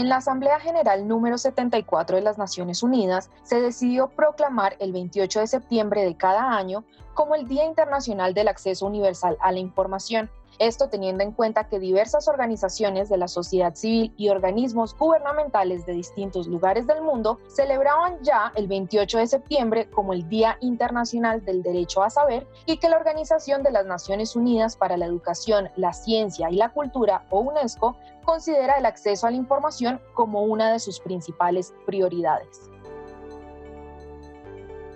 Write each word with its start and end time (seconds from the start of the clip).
En 0.00 0.08
la 0.08 0.16
Asamblea 0.16 0.58
General 0.58 1.06
número 1.06 1.36
74 1.36 2.16
de 2.16 2.22
las 2.22 2.38
Naciones 2.38 2.82
Unidas 2.82 3.28
se 3.42 3.60
decidió 3.60 4.08
proclamar 4.08 4.74
el 4.78 4.92
28 4.92 5.40
de 5.40 5.46
septiembre 5.46 6.06
de 6.06 6.16
cada 6.16 6.56
año 6.56 6.84
como 7.12 7.34
el 7.34 7.46
Día 7.46 7.66
Internacional 7.66 8.32
del 8.32 8.48
Acceso 8.48 8.86
Universal 8.86 9.36
a 9.42 9.52
la 9.52 9.58
Información, 9.58 10.30
esto 10.60 10.90
teniendo 10.90 11.24
en 11.24 11.32
cuenta 11.32 11.68
que 11.68 11.80
diversas 11.80 12.28
organizaciones 12.28 13.08
de 13.08 13.16
la 13.16 13.28
sociedad 13.28 13.74
civil 13.74 14.12
y 14.18 14.28
organismos 14.28 14.94
gubernamentales 14.96 15.86
de 15.86 15.94
distintos 15.94 16.46
lugares 16.46 16.86
del 16.86 17.00
mundo 17.00 17.40
celebraban 17.48 18.18
ya 18.22 18.52
el 18.54 18.68
28 18.68 19.18
de 19.18 19.26
septiembre 19.26 19.90
como 19.90 20.12
el 20.12 20.28
Día 20.28 20.58
Internacional 20.60 21.42
del 21.46 21.62
Derecho 21.62 22.02
a 22.02 22.10
Saber 22.10 22.46
y 22.66 22.76
que 22.76 22.90
la 22.90 22.98
Organización 22.98 23.62
de 23.62 23.70
las 23.70 23.86
Naciones 23.86 24.36
Unidas 24.36 24.76
para 24.76 24.98
la 24.98 25.06
Educación, 25.06 25.70
la 25.76 25.94
Ciencia 25.94 26.50
y 26.50 26.56
la 26.56 26.68
Cultura, 26.68 27.24
o 27.30 27.40
UNESCO, 27.40 27.96
considera 28.22 28.74
el 28.74 28.84
acceso 28.84 29.26
a 29.26 29.30
la 29.30 29.38
información 29.38 29.98
como 30.12 30.42
una 30.42 30.70
de 30.72 30.78
sus 30.78 31.00
principales 31.00 31.72
prioridades. 31.86 32.68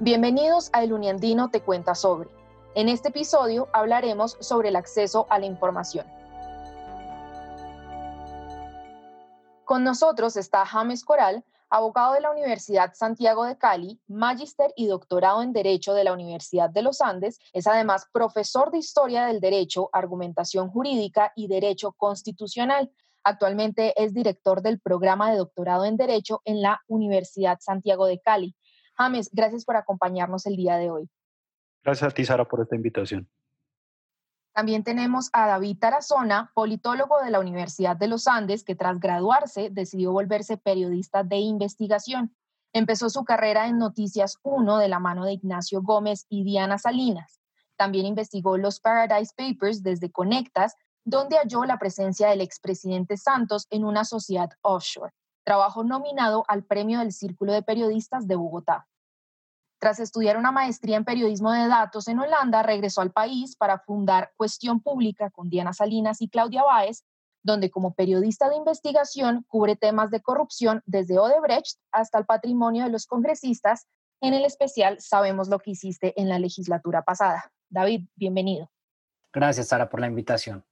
Bienvenidos 0.00 0.68
a 0.74 0.82
El 0.82 0.92
Uniandino 0.92 1.48
Te 1.48 1.62
Cuenta 1.62 1.94
Sobre 1.94 2.33
en 2.74 2.88
este 2.88 3.08
episodio 3.08 3.68
hablaremos 3.72 4.36
sobre 4.40 4.68
el 4.68 4.76
acceso 4.76 5.26
a 5.30 5.38
la 5.38 5.46
información. 5.46 6.06
Con 9.64 9.84
nosotros 9.84 10.36
está 10.36 10.66
James 10.66 11.04
Coral, 11.04 11.44
abogado 11.70 12.14
de 12.14 12.20
la 12.20 12.30
Universidad 12.30 12.92
Santiago 12.94 13.44
de 13.44 13.56
Cali, 13.56 14.00
magíster 14.06 14.72
y 14.76 14.86
doctorado 14.86 15.42
en 15.42 15.52
Derecho 15.52 15.94
de 15.94 16.04
la 16.04 16.12
Universidad 16.12 16.68
de 16.68 16.82
los 16.82 17.00
Andes. 17.00 17.38
Es 17.52 17.66
además 17.66 18.06
profesor 18.12 18.70
de 18.70 18.78
Historia 18.78 19.26
del 19.26 19.40
Derecho, 19.40 19.88
Argumentación 19.92 20.68
Jurídica 20.68 21.32
y 21.34 21.48
Derecho 21.48 21.92
Constitucional. 21.92 22.92
Actualmente 23.22 23.94
es 23.96 24.12
director 24.12 24.62
del 24.62 24.80
programa 24.80 25.30
de 25.30 25.38
doctorado 25.38 25.84
en 25.84 25.96
Derecho 25.96 26.42
en 26.44 26.60
la 26.60 26.82
Universidad 26.88 27.58
Santiago 27.60 28.06
de 28.06 28.20
Cali. 28.20 28.54
James, 28.96 29.30
gracias 29.32 29.64
por 29.64 29.76
acompañarnos 29.76 30.44
el 30.46 30.56
día 30.56 30.76
de 30.76 30.90
hoy. 30.90 31.08
Gracias 31.84 32.10
a 32.10 32.14
ti, 32.14 32.24
Sara, 32.24 32.46
por 32.46 32.62
esta 32.62 32.74
invitación. 32.74 33.28
También 34.54 34.84
tenemos 34.84 35.30
a 35.32 35.46
David 35.48 35.78
Tarazona, 35.80 36.52
politólogo 36.54 37.20
de 37.20 37.30
la 37.30 37.40
Universidad 37.40 37.96
de 37.96 38.08
los 38.08 38.26
Andes, 38.26 38.64
que 38.64 38.74
tras 38.74 39.00
graduarse 39.00 39.68
decidió 39.70 40.12
volverse 40.12 40.56
periodista 40.56 41.24
de 41.24 41.38
investigación. 41.38 42.34
Empezó 42.72 43.10
su 43.10 43.24
carrera 43.24 43.66
en 43.66 43.78
Noticias 43.78 44.38
1 44.42 44.78
de 44.78 44.88
la 44.88 44.98
mano 44.98 45.24
de 45.24 45.32
Ignacio 45.32 45.82
Gómez 45.82 46.26
y 46.28 46.44
Diana 46.44 46.78
Salinas. 46.78 47.40
También 47.76 48.06
investigó 48.06 48.56
los 48.56 48.80
Paradise 48.80 49.34
Papers 49.36 49.82
desde 49.82 50.10
Conectas, 50.10 50.76
donde 51.04 51.36
halló 51.36 51.64
la 51.64 51.78
presencia 51.78 52.28
del 52.28 52.40
expresidente 52.40 53.16
Santos 53.16 53.66
en 53.70 53.84
una 53.84 54.04
sociedad 54.04 54.50
offshore, 54.62 55.12
trabajo 55.44 55.84
nominado 55.84 56.44
al 56.48 56.64
Premio 56.64 57.00
del 57.00 57.12
Círculo 57.12 57.52
de 57.52 57.62
Periodistas 57.62 58.26
de 58.26 58.36
Bogotá. 58.36 58.86
Tras 59.84 60.00
estudiar 60.00 60.38
una 60.38 60.50
maestría 60.50 60.96
en 60.96 61.04
periodismo 61.04 61.52
de 61.52 61.68
datos 61.68 62.08
en 62.08 62.18
Holanda, 62.18 62.62
regresó 62.62 63.02
al 63.02 63.12
país 63.12 63.54
para 63.54 63.80
fundar 63.80 64.32
Cuestión 64.34 64.80
Pública 64.80 65.28
con 65.28 65.50
Diana 65.50 65.74
Salinas 65.74 66.22
y 66.22 66.30
Claudia 66.30 66.62
Báez, 66.62 67.04
donde 67.42 67.70
como 67.70 67.92
periodista 67.92 68.48
de 68.48 68.56
investigación 68.56 69.44
cubre 69.46 69.76
temas 69.76 70.10
de 70.10 70.22
corrupción 70.22 70.80
desde 70.86 71.18
Odebrecht 71.18 71.78
hasta 71.92 72.16
el 72.16 72.24
patrimonio 72.24 72.84
de 72.84 72.88
los 72.88 73.04
congresistas. 73.04 73.86
En 74.22 74.32
el 74.32 74.46
especial 74.46 75.02
Sabemos 75.02 75.50
lo 75.50 75.58
que 75.58 75.72
hiciste 75.72 76.18
en 76.18 76.30
la 76.30 76.38
legislatura 76.38 77.02
pasada. 77.02 77.52
David, 77.68 78.08
bienvenido. 78.16 78.70
Gracias, 79.34 79.68
Sara, 79.68 79.90
por 79.90 80.00
la 80.00 80.06
invitación. 80.06 80.64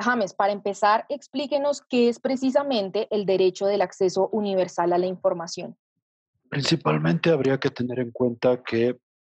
James, 0.00 0.34
para 0.34 0.52
empezar, 0.52 1.06
explíquenos 1.08 1.82
qué 1.82 2.08
es 2.08 2.18
precisamente 2.18 3.06
el 3.12 3.26
derecho 3.26 3.66
del 3.66 3.82
acceso 3.82 4.28
universal 4.32 4.92
a 4.92 4.98
la 4.98 5.06
información. 5.06 5.78
Principalmente 6.50 7.30
habría 7.30 7.58
que 7.58 7.70
tener 7.70 7.98
en 8.00 8.10
cuenta 8.10 8.62
que 8.62 8.96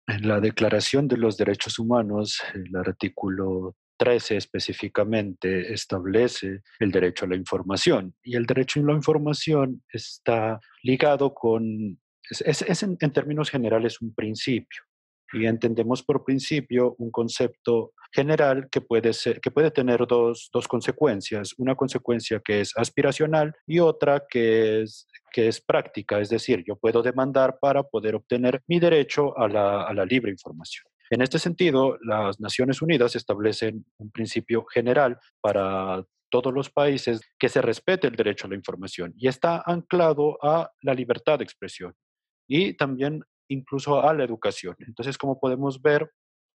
en 0.07 0.27
la 0.27 0.39
Declaración 0.39 1.07
de 1.07 1.17
los 1.17 1.37
Derechos 1.37 1.79
Humanos, 1.79 2.41
el 2.53 2.75
artículo 2.75 3.75
13 3.97 4.37
específicamente 4.37 5.73
establece 5.73 6.61
el 6.79 6.91
derecho 6.91 7.25
a 7.25 7.29
la 7.29 7.35
información 7.35 8.15
y 8.23 8.35
el 8.35 8.45
derecho 8.45 8.79
a 8.79 8.83
la 8.83 8.93
información 8.93 9.83
está 9.91 10.59
ligado 10.83 11.33
con, 11.33 11.99
es, 12.29 12.83
en, 12.83 12.97
en 12.99 13.11
términos 13.11 13.49
generales 13.49 14.01
un 14.01 14.13
principio 14.13 14.86
y 15.33 15.45
entendemos 15.45 16.03
por 16.03 16.23
principio 16.23 16.95
un 16.97 17.11
concepto 17.11 17.93
general 18.11 18.69
que 18.71 18.81
puede, 18.81 19.13
ser, 19.13 19.41
que 19.41 19.51
puede 19.51 19.71
tener 19.71 20.07
dos, 20.07 20.49
dos, 20.53 20.67
consecuencias, 20.67 21.53
una 21.57 21.75
consecuencia 21.75 22.39
que 22.39 22.61
es 22.61 22.71
aspiracional 22.77 23.53
y 23.65 23.79
otra 23.79 24.23
que 24.29 24.81
es, 24.81 25.07
que 25.31 25.47
es 25.47 25.61
práctica, 25.61 26.19
es 26.19 26.29
decir, 26.29 26.63
yo 26.65 26.75
puedo 26.77 27.01
demandar 27.01 27.57
para 27.59 27.83
poder 27.83 28.15
obtener 28.15 28.61
mi 28.67 28.79
derecho 28.79 29.37
a 29.37 29.47
la, 29.47 29.83
a 29.83 29.93
la 29.93 30.05
libre 30.05 30.31
información. 30.31 30.85
En 31.09 31.21
este 31.21 31.39
sentido, 31.39 31.97
las 32.01 32.39
Naciones 32.39 32.81
Unidas 32.81 33.15
establecen 33.15 33.85
un 33.97 34.11
principio 34.11 34.65
general 34.65 35.17
para 35.41 36.03
todos 36.29 36.53
los 36.53 36.69
países 36.69 37.21
que 37.39 37.49
se 37.49 37.61
respete 37.61 38.07
el 38.07 38.15
derecho 38.15 38.47
a 38.47 38.49
la 38.49 38.55
información 38.55 39.13
y 39.17 39.27
está 39.27 39.63
anclado 39.65 40.37
a 40.43 40.71
la 40.81 40.93
libertad 40.93 41.37
de 41.37 41.45
expresión 41.45 41.93
y 42.47 42.73
también 42.73 43.23
incluso 43.49 44.01
a 44.01 44.13
la 44.13 44.23
educación. 44.23 44.75
Entonces, 44.79 45.17
como 45.17 45.39
podemos 45.39 45.81
ver, 45.81 46.11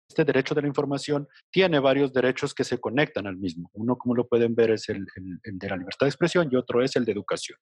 este 0.07 0.25
derecho 0.25 0.53
de 0.53 0.61
la 0.61 0.67
información 0.67 1.27
tiene 1.49 1.79
varios 1.79 2.11
derechos 2.11 2.53
que 2.53 2.63
se 2.63 2.79
conectan 2.79 3.27
al 3.27 3.37
mismo. 3.37 3.69
Uno, 3.73 3.97
como 3.97 4.15
lo 4.15 4.27
pueden 4.27 4.53
ver, 4.55 4.71
es 4.71 4.89
el, 4.89 5.05
de 5.05 5.69
la 5.69 5.77
libertad 5.77 6.05
de 6.05 6.09
expresión 6.09 6.49
y 6.51 6.55
otro 6.55 6.83
es 6.83 6.95
el 6.95 7.05
de 7.05 7.13
educación. 7.13 7.57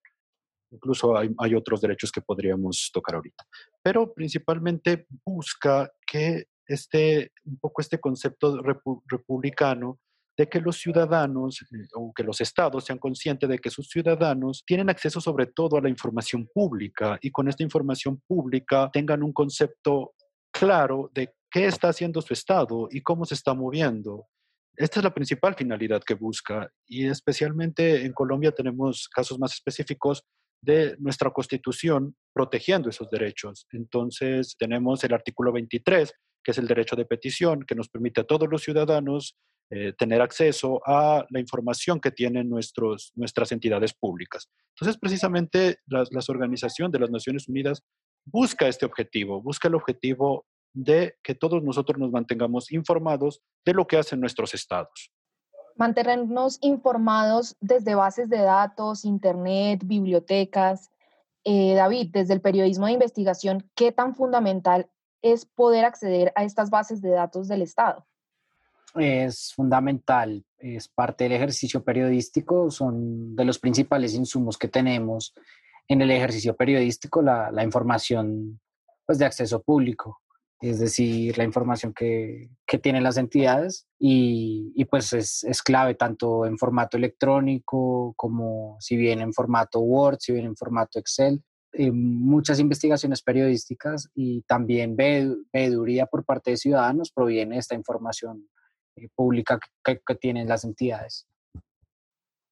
Incluso 0.72 1.18
hay, 1.18 1.30
hay, 1.40 1.56
otros 1.56 1.82
derechos 1.82 2.12
que 2.12 2.22
podríamos 2.22 2.90
tocar 2.94 3.16
ahorita. 3.16 3.44
Pero 3.84 4.14
principalmente 4.14 5.08
busca 5.26 5.92
que 6.06 6.46
este, 6.66 7.32
un 7.46 7.58
poco 7.58 7.82
este 7.82 8.00
concepto 8.00 8.62
republicano 9.08 10.00
de 10.40 10.48
que 10.48 10.62
los 10.62 10.78
ciudadanos 10.78 11.66
o 11.96 12.14
que 12.14 12.24
los 12.24 12.40
estados 12.40 12.86
sean 12.86 12.98
conscientes 12.98 13.50
de 13.50 13.60
que 13.60 13.70
sus 13.70 13.90
ciudadanos 13.90 14.64
tienen 14.66 14.90
acceso 14.90 15.20
sobre 15.20 15.48
todo 15.48 15.76
a 15.76 15.82
la 15.82 15.90
información 15.90 16.48
pública 16.54 17.20
y 17.22 17.30
con 17.30 17.50
esta 17.50 17.62
información 17.62 18.22
pública 18.26 18.90
tengan 18.94 19.22
un 19.22 19.34
concepto 19.34 20.14
claro 20.50 21.12
de 21.14 21.34
qué 21.52 21.66
está 21.66 21.90
haciendo 21.90 22.22
su 22.22 22.32
estado 22.32 22.88
y 22.90 23.02
cómo 23.02 23.26
se 23.26 23.34
está 23.34 23.54
moviendo. 23.54 24.28
Esta 24.78 25.02
es 25.02 25.04
la 25.04 25.14
principal 25.14 25.56
finalidad 25.56 26.02
que 26.06 26.14
busca 26.14 26.72
y 26.88 27.06
especialmente 27.08 28.06
en 28.06 28.14
Colombia 28.14 28.54
tenemos 28.54 29.10
casos 29.10 29.38
más 29.40 29.52
específicos 29.52 30.24
de 30.62 30.96
nuestra 31.00 31.32
constitución 31.32 32.16
protegiendo 32.34 32.90
esos 32.90 33.10
derechos. 33.10 33.68
Entonces 33.74 34.56
tenemos 34.58 35.04
el 35.04 35.14
artículo 35.14 35.52
23, 35.52 36.14
que 36.42 36.52
es 36.52 36.58
el 36.58 36.68
derecho 36.68 36.96
de 36.96 37.04
petición, 37.04 37.66
que 37.68 37.76
nos 37.76 37.90
permite 37.90 38.22
a 38.22 38.24
todos 38.24 38.48
los 38.50 38.64
ciudadanos 38.64 39.36
eh, 39.72 39.94
tener 39.98 40.20
acceso 40.20 40.82
a 40.84 41.26
la 41.30 41.40
información 41.40 42.00
que 42.00 42.10
tienen 42.10 42.50
nuestros, 42.50 43.12
nuestras 43.16 43.52
entidades 43.52 43.94
públicas. 43.94 44.50
Entonces, 44.76 45.00
precisamente, 45.00 45.78
la, 45.86 46.04
las 46.10 46.28
organización 46.28 46.92
de 46.92 46.98
las 46.98 47.12
Naciones 47.12 47.48
Unidas 47.48 47.84
busca 48.26 48.68
este 48.68 48.88
objetivo, 48.88 49.42
busca 49.44 49.68
el 49.68 49.76
objetivo 49.76 50.48
de 50.74 51.16
que 51.24 51.36
todos 51.36 51.62
nosotros 51.64 52.00
nos 52.00 52.12
mantengamos 52.12 52.72
informados 52.72 53.42
de 53.64 53.74
lo 53.74 53.86
que 53.86 53.98
hacen 53.98 54.20
nuestros 54.20 54.56
estados. 54.56 55.12
Mantenernos 55.76 56.58
informados 56.62 57.56
desde 57.62 57.94
bases 57.94 58.28
de 58.30 58.40
datos, 58.40 59.06
internet, 59.06 59.82
bibliotecas. 59.86 60.90
Eh, 61.44 61.76
David, 61.76 62.10
desde 62.12 62.34
el 62.34 62.42
periodismo 62.42 62.88
de 62.88 62.94
investigación, 62.94 63.70
¿qué 63.76 63.92
tan 63.92 64.16
fundamental 64.16 64.90
es 65.22 65.46
poder 65.46 65.86
acceder 65.86 66.34
a 66.36 66.44
estas 66.44 66.72
bases 66.72 67.02
de 67.02 67.12
datos 67.12 67.48
del 67.48 67.62
Estado? 67.62 68.09
Es 68.96 69.54
fundamental, 69.56 70.44
es 70.58 70.88
parte 70.88 71.26
del 71.26 71.34
ejercicio 71.34 71.84
periodístico, 71.84 72.72
son 72.72 73.36
de 73.36 73.46
los 73.46 73.60
principales 73.60 74.14
insumos 74.14 74.58
que 74.58 74.68
tenemos 74.68 75.34
en 75.88 76.02
el 76.02 76.12
ejercicio 76.12 76.56
periodístico, 76.56 77.22
la, 77.22 77.52
la 77.52 77.64
información 77.64 78.60
pues, 79.06 79.18
de 79.18 79.26
acceso 79.26 79.62
público, 79.62 80.22
es 80.62 80.80
decir, 80.80 81.38
la 81.38 81.44
información 81.44 81.94
que, 81.94 82.50
que 82.68 82.78
tienen 82.78 83.04
las 83.04 83.18
entidades 83.18 83.88
y, 83.98 84.72
y 84.76 84.86
pues 84.86 85.14
es, 85.14 85.44
es, 85.46 85.62
clave 85.62 85.96
tanto 85.96 86.46
en 86.46 86.58
formato 86.58 86.98
electrónico 86.98 88.14
como 88.18 88.76
si 88.80 88.98
bien 88.98 89.22
en 89.22 89.34
formato 89.34 89.80
Word, 89.80 90.18
si 90.20 90.34
bien 90.34 90.46
en 90.46 90.56
formato 90.56 91.00
Excel. 91.00 91.42
Eh, 91.72 91.92
muchas 91.92 92.60
investigaciones 92.60 93.22
periodísticas 93.22 94.10
y 94.16 94.42
también 94.42 94.96
veeduría 94.96 96.08
por 96.08 96.26
parte 96.26 96.52
de 96.52 96.58
ciudadanos 96.58 97.12
proviene 97.12 97.58
esta 97.58 97.76
información 97.76 98.48
pública 99.08 99.60
que, 99.84 100.16
tienen 100.16 100.48
las 100.48 100.64
entidades. 100.64 101.28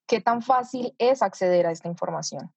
¿Qué 0.08 0.22
tan 0.22 0.42
fácil 0.42 0.94
es 0.98 1.22
acceder 1.22 1.68
a 1.68 1.72
esta 1.72 1.90
información? 1.90 2.52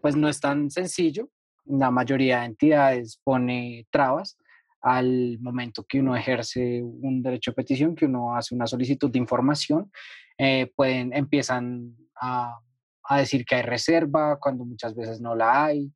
Pues 0.00 0.16
no 0.16 0.28
es 0.28 0.40
tan 0.40 0.70
sencillo. 0.70 1.28
La 1.64 1.90
mayoría 1.90 2.40
de 2.40 2.46
entidades 2.46 3.20
pone 3.22 3.86
trabas 3.90 4.36
al 4.80 5.38
momento 5.40 5.84
que 5.84 6.00
uno 6.00 6.16
ejerce 6.16 6.82
un 6.82 7.22
derecho 7.22 7.52
de 7.52 7.56
petición, 7.56 7.94
que 7.94 8.06
uno 8.06 8.34
hace 8.34 8.54
una 8.54 8.66
solicitud 8.66 9.10
de 9.10 9.18
información, 9.18 9.92
eh, 10.38 10.72
pueden, 10.74 11.12
empiezan 11.12 11.96
a, 12.20 12.58
a 13.04 13.18
decir 13.18 13.44
que 13.44 13.56
hay 13.56 13.62
reserva 13.62 14.38
cuando 14.40 14.64
muchas 14.64 14.94
veces 14.94 15.20
no 15.20 15.34
la 15.34 15.66
hay. 15.66 15.92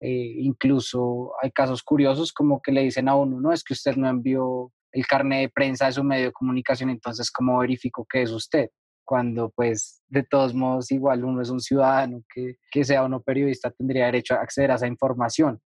Eh, 0.00 0.36
incluso 0.38 1.32
hay 1.42 1.50
casos 1.50 1.82
curiosos 1.82 2.32
como 2.32 2.62
que 2.62 2.72
le 2.72 2.82
dicen 2.82 3.08
a 3.08 3.16
uno, 3.16 3.38
no, 3.38 3.52
es 3.52 3.62
que 3.62 3.74
usted 3.74 3.96
no 3.96 4.08
envió 4.08 4.72
el 4.92 5.06
carnet 5.06 5.40
de 5.40 5.48
prensa 5.48 5.86
de 5.86 5.92
su 5.92 6.04
medio 6.04 6.26
de 6.26 6.32
comunicación, 6.32 6.90
entonces 6.90 7.30
¿cómo 7.30 7.58
verifico 7.58 8.06
que 8.08 8.22
es 8.22 8.30
usted? 8.30 8.68
Cuando 9.04 9.50
pues 9.50 10.02
de 10.08 10.22
todos 10.22 10.54
modos 10.54 10.90
igual 10.92 11.24
uno 11.24 11.42
es 11.42 11.50
un 11.50 11.60
ciudadano 11.60 12.22
que, 12.32 12.56
que 12.70 12.84
sea 12.84 13.04
uno 13.04 13.22
periodista 13.22 13.70
tendría 13.70 14.06
derecho 14.06 14.34
a 14.34 14.42
acceder 14.42 14.70
a 14.70 14.76
esa 14.76 14.86
información. 14.86 15.60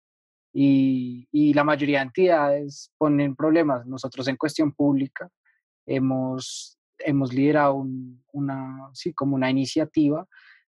Y, 0.55 1.27
y 1.31 1.53
la 1.53 1.63
mayoría 1.63 1.99
de 1.99 2.05
entidades 2.05 2.91
ponen 2.97 3.35
problemas. 3.35 3.87
Nosotros 3.87 4.27
en 4.27 4.37
cuestión 4.37 4.71
pública 4.71 5.29
hemos, 5.85 6.77
hemos 6.99 7.33
liderado 7.33 7.83
una, 8.31 8.89
sí, 8.93 9.13
como 9.13 9.35
una 9.35 9.49
iniciativa 9.49 10.25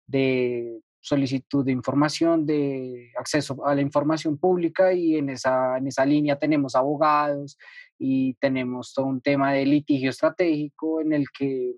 de 0.06 0.80
solicitud 1.02 1.64
de 1.64 1.72
información, 1.72 2.46
de 2.46 3.10
acceso 3.18 3.66
a 3.66 3.74
la 3.74 3.80
información 3.80 4.38
pública 4.38 4.92
y 4.92 5.16
en 5.16 5.30
esa, 5.30 5.76
en 5.76 5.88
esa 5.88 6.06
línea 6.06 6.38
tenemos 6.38 6.76
abogados 6.76 7.58
y 7.98 8.34
tenemos 8.34 8.94
todo 8.94 9.06
un 9.06 9.20
tema 9.20 9.52
de 9.52 9.66
litigio 9.66 10.10
estratégico 10.10 11.00
en 11.00 11.12
el 11.12 11.26
que 11.36 11.74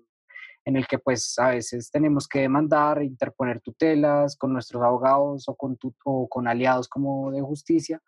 en 0.67 0.75
el 0.75 0.87
que 0.87 0.97
pues 0.97 1.37
a 1.37 1.49
veces 1.49 1.91
tenemos 1.91 2.27
que 2.27 2.39
demandar, 2.39 3.03
interponer 3.03 3.61
tutelas 3.61 4.35
con 4.35 4.51
nuestros 4.51 4.81
abogados 4.81 5.47
o 5.47 5.55
con, 5.55 5.77
o 6.03 6.27
con 6.27 6.47
aliados 6.47 6.87
como 6.87 7.31
de 7.31 7.39
justicia 7.41 8.01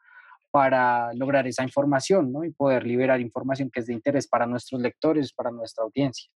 para 0.50 1.14
lograr 1.14 1.46
esa 1.46 1.62
información 1.62 2.32
¿no? 2.32 2.44
y 2.44 2.52
poder 2.52 2.84
liberar 2.84 3.22
información 3.22 3.70
que 3.70 3.82
es 3.82 3.86
de 3.86 3.94
interés 3.94 4.28
para 4.28 4.48
nuestros 4.48 4.82
lectores, 4.82 5.34
para 5.34 5.52
nuestra 5.52 5.84
audiencia. 5.84 6.32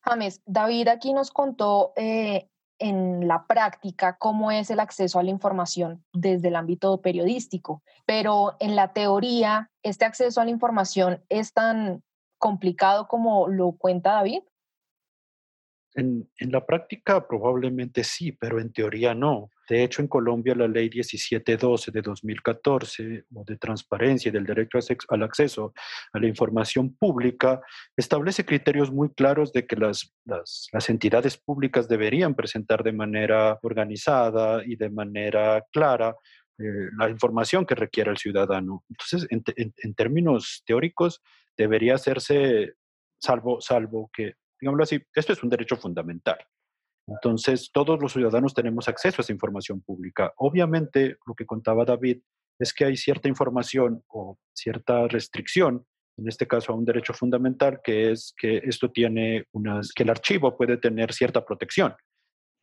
James, 0.00 0.40
David 0.46 0.88
aquí 0.88 1.12
nos 1.12 1.30
contó 1.30 1.92
eh, 1.96 2.48
en 2.78 3.26
la 3.26 3.46
práctica 3.46 4.16
cómo 4.18 4.50
es 4.50 4.70
el 4.70 4.80
acceso 4.80 5.18
a 5.18 5.22
la 5.22 5.30
información 5.30 6.04
desde 6.12 6.48
el 6.48 6.56
ámbito 6.56 7.00
periodístico, 7.00 7.82
pero 8.06 8.56
en 8.60 8.76
la 8.76 8.92
teoría, 8.92 9.70
¿este 9.82 10.04
acceso 10.04 10.40
a 10.40 10.44
la 10.44 10.50
información 10.50 11.24
es 11.28 11.52
tan 11.52 12.02
complicado 12.38 13.08
como 13.08 13.48
lo 13.48 13.72
cuenta 13.72 14.12
David? 14.12 14.42
En, 15.94 16.28
la 16.38 16.64
práctica 16.64 17.26
probablemente 17.26 18.04
sí, 18.04 18.32
pero 18.32 18.60
en 18.60 18.72
teoría 18.72 19.14
no. 19.14 19.50
De 19.68 19.82
hecho, 19.82 20.00
en 20.00 20.08
Colombia 20.08 20.54
la 20.54 20.68
ley 20.68 20.88
1712 20.88 21.90
de 21.90 22.02
2014 22.02 23.24
o 23.34 23.44
de 23.44 23.56
transparencia 23.56 24.28
y 24.28 24.32
del 24.32 24.44
derecho 24.44 24.78
al 25.08 25.22
acceso 25.22 25.72
a 26.12 26.18
la 26.18 26.26
información 26.26 26.94
pública 26.94 27.60
establece 27.96 28.44
criterios 28.44 28.92
muy 28.92 29.10
claros 29.12 29.52
de 29.52 29.66
que 29.66 29.76
las, 29.76 30.14
las, 30.24 30.68
las 30.72 30.88
entidades 30.88 31.36
públicas 31.36 31.88
deberían 31.88 32.34
presentar 32.34 32.82
de 32.82 32.92
manera 32.92 33.58
organizada 33.62 34.62
y 34.64 34.76
de 34.76 34.90
manera 34.90 35.64
clara 35.72 36.16
eh, 36.58 36.90
la 36.98 37.08
información 37.08 37.64
que 37.66 37.74
requiera 37.74 38.10
el 38.10 38.18
ciudadano. 38.18 38.84
Entonces, 38.88 39.26
en, 39.30 39.42
en, 39.56 39.74
en, 39.76 39.94
términos 39.94 40.62
teóricos, 40.66 41.22
debería 41.56 41.94
hacerse, 41.94 42.74
salvo, 43.20 43.60
salvo 43.60 44.10
que, 44.12 44.34
digámoslo 44.60 44.84
así, 44.84 45.00
esto 45.14 45.32
es 45.32 45.42
un 45.42 45.50
derecho 45.50 45.76
fundamental. 45.76 46.38
Entonces, 47.06 47.70
todos 47.72 48.00
los 48.00 48.12
ciudadanos 48.12 48.54
tenemos 48.54 48.88
acceso 48.88 49.20
a 49.20 49.22
esa 49.22 49.32
información 49.32 49.80
pública. 49.80 50.32
Obviamente, 50.36 51.16
lo 51.26 51.34
que 51.34 51.46
contaba 51.46 51.84
David 51.84 52.20
es 52.58 52.74
que 52.74 52.84
hay 52.84 52.96
cierta 52.96 53.28
información 53.28 54.02
o 54.08 54.38
cierta 54.52 55.08
restricción, 55.08 55.86
en 56.18 56.28
este 56.28 56.46
caso 56.46 56.72
a 56.72 56.76
un 56.76 56.84
derecho 56.84 57.14
fundamental, 57.14 57.80
que 57.82 58.10
es 58.10 58.34
que 58.36 58.58
esto 58.64 58.90
tiene 58.90 59.44
unas, 59.52 59.92
que 59.92 60.02
el 60.02 60.10
archivo 60.10 60.56
puede 60.56 60.76
tener 60.76 61.12
cierta 61.12 61.44
protección. 61.44 61.94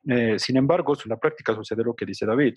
Eh, 0.08 0.38
sin 0.38 0.58
embargo, 0.58 0.94
en 0.94 1.10
la 1.10 1.18
práctica 1.18 1.56
sucede 1.56 1.84
lo 1.84 1.96
que 1.96 2.06
dice 2.06 2.26
David, 2.26 2.54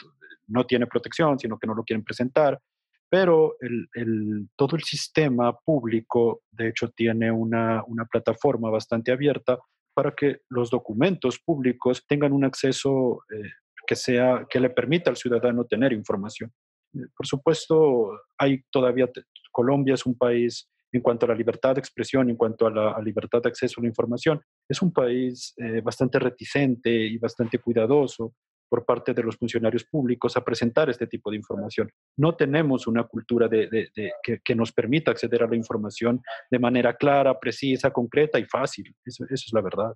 no 0.49 0.67
tiene 0.67 0.87
protección, 0.87 1.39
sino 1.39 1.59
que 1.59 1.67
no 1.67 1.75
lo 1.75 1.85
quieren 1.85 2.05
presentar, 2.05 2.61
pero 3.11 3.57
el, 3.61 4.49
todo 4.57 4.77
el 4.77 4.83
sistema 4.83 5.57
público, 5.57 6.43
de 6.51 6.69
hecho, 6.69 6.91
tiene 6.91 7.31
una, 7.31 7.83
una 7.87 8.05
plataforma 8.05 8.71
bastante 8.71 9.13
abierta 9.13 9.59
para 9.95 10.15
que 10.15 10.43
los 10.49 10.71
documentos 10.71 11.39
públicos 11.39 12.05
tengan 12.07 12.33
un 12.33 12.45
acceso 12.45 13.25
eh, 13.35 13.51
que, 13.87 13.97
sea, 13.97 14.47
que 14.49 14.61
le 14.61 14.71
permita 14.71 15.11
al 15.11 15.17
ciudadano 15.17 15.65
tener 15.65 15.93
información. 15.93 16.53
Eh, 16.95 17.07
por 17.17 17.27
supuesto, 17.27 18.11
hay 18.37 18.63
todavía, 18.71 19.09
Colombia 19.51 19.95
es 19.95 20.07
un 20.07 20.17
país 20.17 20.71
en 20.93 21.03
cuanto 21.03 21.27
a 21.27 21.31
la 21.31 21.35
libertad 21.35 21.75
de 21.75 21.81
expresión, 21.81 22.31
en 22.31 22.37
cuanto 22.37 22.67
a 22.67 22.71
la 22.71 23.01
libertad 23.01 23.43
de 23.43 23.49
acceso 23.49 23.81
a 23.81 23.83
la 23.83 23.89
información, 23.89 24.41
es 24.69 24.81
un 24.81 24.93
país 24.93 25.55
eh, 25.57 25.81
bastante 25.81 26.19
reticente 26.19 26.91
y 26.91 27.19
bastante 27.19 27.59
cuidadoso 27.59 28.35
por 28.69 28.85
parte 28.85 29.15
de 29.15 29.23
los 29.23 29.37
funcionarios 29.37 29.85
públicos 29.85 30.37
a 30.37 30.45
presentar 30.45 30.91
este 30.91 31.07
tipo 31.07 31.31
de 31.31 31.37
información. 31.37 31.91
No 32.17 32.37
tenemos 32.37 32.87
una 32.87 33.05
cultura 33.05 33.49
de, 33.49 33.69
de, 33.69 33.91
de, 33.95 34.13
que, 34.23 34.41
que, 34.41 34.55
nos 34.55 34.73
permita 34.73 35.11
acceder 35.11 35.43
a 35.43 35.49
la 35.49 35.57
información 35.57 36.23
de 36.51 36.59
manera 36.59 36.97
clara, 36.97 37.39
precisa, 37.39 37.91
concreta 37.91 38.39
y 38.39 38.45
fácil. 38.45 38.95
Eso, 39.05 39.25
eso 39.25 39.45
es 39.47 39.53
la 39.53 39.61
verdad. 39.61 39.95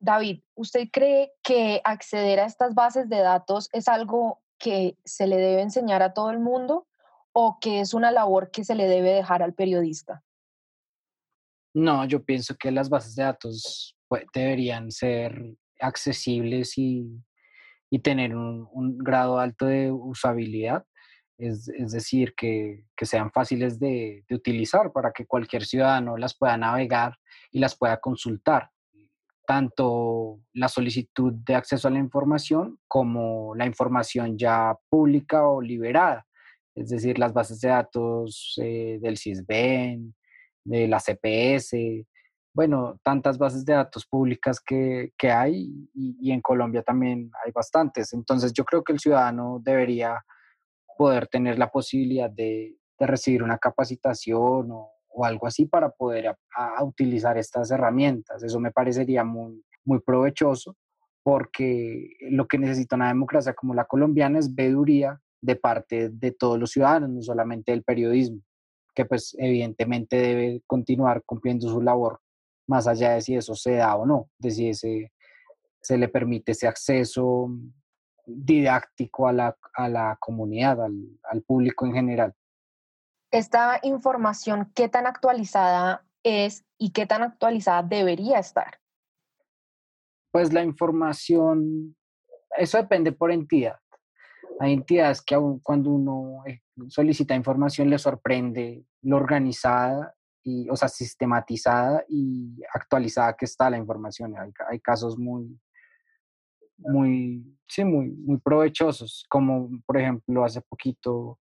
David, 0.00 0.40
¿usted 0.54 0.88
cree 0.90 1.32
que 1.42 1.80
acceder 1.84 2.40
a 2.40 2.46
estas 2.46 2.74
bases 2.74 3.08
de 3.08 3.18
datos 3.18 3.68
es 3.72 3.86
algo 3.86 4.42
que 4.58 4.96
se 5.04 5.26
le 5.26 5.36
debe 5.36 5.62
enseñar 5.62 6.02
a 6.02 6.14
todo 6.14 6.30
el 6.30 6.38
mundo 6.38 6.86
o 7.32 7.58
que 7.60 7.80
es 7.80 7.94
una 7.94 8.10
labor 8.10 8.50
que 8.50 8.64
se 8.64 8.74
le 8.74 8.86
debe 8.88 9.10
dejar 9.10 9.42
al 9.42 9.54
periodista? 9.54 10.22
No, 11.74 12.04
yo 12.04 12.24
pienso 12.24 12.56
que 12.56 12.70
las 12.70 12.88
bases 12.88 13.14
de 13.14 13.22
datos 13.22 13.96
pues, 14.08 14.24
deberían 14.34 14.90
ser 14.90 15.54
accesibles 15.78 16.76
y 16.76 17.22
y 17.90 17.98
tener 17.98 18.34
un, 18.36 18.98
grado 18.98 19.38
alto 19.38 19.66
de 19.66 19.90
usabilidad, 19.90 20.84
es, 21.36 21.68
es 21.68 21.92
decir, 21.92 22.34
que, 22.36 22.84
que, 22.96 23.06
sean 23.06 23.32
fáciles 23.32 23.78
de, 23.78 24.24
de, 24.28 24.34
utilizar 24.34 24.92
para 24.92 25.10
que 25.12 25.26
cualquier 25.26 25.64
ciudadano 25.64 26.16
las 26.16 26.36
pueda 26.36 26.56
navegar 26.56 27.18
y 27.50 27.58
las 27.58 27.76
pueda 27.76 27.98
consultar. 27.98 28.70
Tanto 29.46 30.40
la 30.52 30.68
solicitud 30.68 31.32
de 31.32 31.56
acceso 31.56 31.88
a 31.88 31.90
la 31.90 31.98
información 31.98 32.78
como 32.86 33.54
la 33.56 33.66
información 33.66 34.38
ya 34.38 34.76
pública 34.88 35.48
o 35.48 35.60
liberada, 35.60 36.26
es 36.74 36.90
decir, 36.90 37.18
las 37.18 37.32
bases 37.32 37.60
de 37.60 37.68
datos 37.68 38.54
eh, 38.62 38.98
del 39.00 39.18
CISBEN, 39.18 40.14
de 40.64 40.88
la 40.88 41.00
CPS, 41.00 42.06
bueno, 42.52 42.98
tantas 43.04 43.38
bases 43.38 43.64
de 43.64 43.74
datos 43.74 44.06
públicas 44.06 44.60
que, 44.60 45.12
que 45.16 45.30
hay 45.30 45.88
y, 45.94 46.32
en 46.32 46.40
Colombia 46.40 46.82
también 46.82 47.30
hay 47.44 47.52
bastantes. 47.52 48.12
Entonces 48.12 48.52
yo 48.52 48.64
creo 48.64 48.82
que 48.82 48.92
el 48.92 48.98
ciudadano 48.98 49.60
debería 49.62 50.24
poder 50.98 51.28
tener 51.28 51.58
la 51.58 51.70
posibilidad 51.70 52.28
de, 52.28 52.76
de 52.98 53.06
recibir 53.06 53.42
una 53.42 53.58
capacitación 53.58 54.70
o, 54.72 54.92
o, 55.08 55.24
algo 55.24 55.46
así 55.46 55.66
para 55.66 55.90
poder 55.90 56.36
utilizar 56.82 57.38
estas 57.38 57.70
herramientas. 57.70 58.42
Eso 58.42 58.58
me 58.58 58.72
parecería 58.72 59.24
muy, 59.24 59.64
muy 59.84 60.00
provechoso 60.00 60.76
porque 61.22 62.10
lo 62.30 62.48
que 62.48 62.58
necesita 62.58 62.96
una 62.96 63.08
democracia 63.08 63.54
como 63.54 63.74
la 63.74 63.84
colombiana 63.84 64.38
es 64.38 64.54
veeduría 64.54 65.20
de 65.40 65.56
parte 65.56 66.10
de 66.10 66.32
todos 66.32 66.58
los 66.58 66.70
ciudadanos, 66.72 67.10
no 67.10 67.22
solamente 67.22 67.72
del 67.72 67.84
periodismo, 67.84 68.42
que 68.94 69.04
pues 69.04 69.36
evidentemente 69.38 70.16
debe 70.16 70.62
continuar 70.66 71.22
cumpliendo 71.24 71.68
su 71.68 71.80
labor 71.80 72.20
más 72.70 72.86
allá 72.86 73.14
de 73.14 73.20
si 73.20 73.34
eso 73.34 73.56
se 73.56 73.74
da 73.74 73.96
o 73.96 74.06
no, 74.06 74.30
de 74.38 74.50
si 74.52 74.68
ese, 74.68 75.12
se 75.82 75.98
le 75.98 76.08
permite 76.08 76.52
ese 76.52 76.68
acceso 76.68 77.50
didáctico 78.24 79.26
a 79.26 79.32
la, 79.32 79.56
a 79.74 79.88
la 79.88 80.16
comunidad, 80.20 80.80
al, 80.84 80.94
al 81.24 81.42
público 81.42 81.84
en 81.84 81.94
general. 81.94 82.32
Esta 83.32 83.80
información, 83.82 84.70
¿qué 84.72 84.88
tan 84.88 85.08
actualizada 85.08 86.06
es 86.22 86.64
y 86.78 86.92
qué 86.92 87.06
tan 87.06 87.22
actualizada 87.22 87.82
debería 87.82 88.38
estar? 88.38 88.78
Pues 90.30 90.52
la 90.52 90.62
información, 90.62 91.96
eso 92.56 92.78
depende 92.78 93.10
por 93.10 93.32
entidad. 93.32 93.80
Hay 94.60 94.74
entidades 94.74 95.22
que 95.22 95.34
aun 95.34 95.58
cuando 95.58 95.90
uno 95.90 96.44
eh, 96.46 96.60
solicita 96.88 97.34
información 97.34 97.90
le 97.90 97.98
sorprende 97.98 98.84
lo 99.02 99.16
organizada 99.16 100.14
y, 100.42 100.68
o 100.70 100.76
sea, 100.76 100.88
sistematizada 100.88 102.04
y 102.08 102.60
actualizada 102.72 103.34
que 103.34 103.44
está 103.44 103.70
la 103.70 103.78
información. 103.78 104.34
Hay, 104.38 104.50
hay 104.68 104.80
casos 104.80 105.18
muy, 105.18 105.58
muy, 106.78 107.44
sí, 107.68 107.84
muy, 107.84 108.10
muy 108.10 108.38
provechosos, 108.38 109.26
como 109.28 109.70
por 109.86 109.98
ejemplo 109.98 110.44
hace 110.44 110.60
poquito 110.62 111.38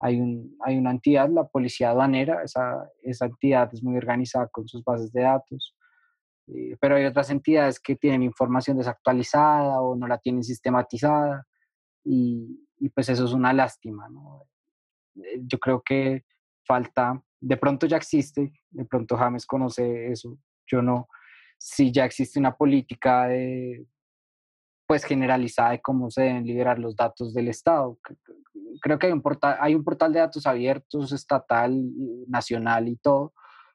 hay, 0.00 0.20
un, 0.20 0.56
hay 0.64 0.76
una 0.76 0.90
entidad, 0.90 1.28
la 1.30 1.46
Policía 1.46 1.90
Aduanera, 1.90 2.42
esa, 2.42 2.90
esa 3.02 3.26
entidad 3.26 3.70
es 3.72 3.82
muy 3.82 3.96
organizada 3.96 4.48
con 4.48 4.66
sus 4.66 4.82
bases 4.82 5.12
de 5.12 5.22
datos, 5.22 5.76
eh, 6.48 6.76
pero 6.80 6.96
hay 6.96 7.04
otras 7.04 7.30
entidades 7.30 7.78
que 7.78 7.94
tienen 7.94 8.22
información 8.22 8.76
desactualizada 8.76 9.80
o 9.80 9.94
no 9.94 10.08
la 10.08 10.18
tienen 10.18 10.42
sistematizada 10.42 11.46
y, 12.04 12.66
y 12.78 12.88
pues 12.88 13.08
eso 13.08 13.24
es 13.24 13.32
una 13.32 13.52
lástima, 13.52 14.08
¿no? 14.08 14.44
Eh, 15.16 15.40
yo 15.46 15.58
creo 15.58 15.82
que 15.84 16.24
falta 16.66 17.22
de 17.42 17.56
pronto 17.56 17.86
ya 17.86 17.96
existe, 17.96 18.52
de 18.70 18.84
pronto 18.84 19.16
James 19.16 19.44
conoce 19.46 20.12
eso, 20.12 20.38
yo 20.66 20.80
no, 20.80 21.08
si 21.58 21.92
ya 21.92 22.04
existe 22.04 22.38
una 22.38 22.56
política 22.56 23.26
de, 23.26 23.84
pues 24.86 25.04
generalizada 25.04 25.70
de 25.70 25.80
cómo 25.80 26.10
se 26.10 26.22
deben 26.22 26.46
liberar 26.46 26.78
los 26.78 26.94
datos 26.94 27.34
del 27.34 27.48
Estado. 27.48 27.98
Creo 28.80 28.98
que 28.98 29.06
hay 29.06 29.12
un 29.12 29.22
portal, 29.22 29.56
hay 29.60 29.74
un 29.74 29.84
portal 29.84 30.12
de 30.12 30.20
datos 30.20 30.46
abiertos, 30.46 31.12
estatal, 31.12 31.72
nacional 32.28 32.88
y 32.88 32.96
todo, 32.96 33.32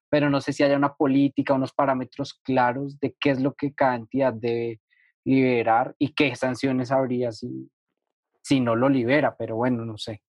pero 0.10 0.30
no 0.30 0.40
sé 0.42 0.54
si 0.54 0.64
haya 0.64 0.78
una 0.78 0.94
política, 0.94 1.54
unos 1.54 1.74
parámetros 1.74 2.34
claros 2.44 3.00
de 3.00 3.16
qué 3.20 3.32
es 3.32 3.42
lo 3.42 3.54
que 3.54 3.74
cada 3.74 3.96
entidad 3.96 4.34
debe 4.34 4.80
liberar 5.26 5.94
y 6.00 6.14
qué 6.14 6.34
sanciones 6.36 6.92
habría 6.92 7.34
si, 7.34 7.70
si 8.42 8.62
no 8.62 8.76
lo 8.76 8.88
libera, 8.88 9.36
pero 9.38 9.58
bueno, 9.58 9.84
no 9.86 9.98
sé. 9.98 10.22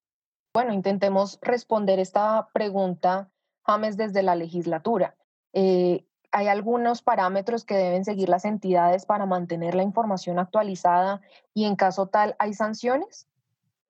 Bueno, 0.59 0.73
intentemos 0.73 1.39
responder 1.41 2.01
esta 2.01 2.49
pregunta, 2.53 3.31
James, 3.63 3.97
desde 3.97 4.25
la 4.25 4.35
legislatura. 4.35 5.15
Eh, 5.53 6.05
¿Hay 6.33 6.49
algunos 6.49 7.01
parámetros 7.01 7.65
que 7.65 7.77
deben 7.77 8.05
seguir 8.05 8.29
las 8.29 8.45
entidades 8.45 9.07
para 9.07 9.25
mantener 9.25 9.77
la 9.77 9.85
información 9.85 10.41
actualizada 10.41 11.21
y 11.55 11.67
en 11.67 11.77
caso 11.77 12.09
tal 12.09 12.35
hay 12.41 12.55
sanciones? 12.55 13.29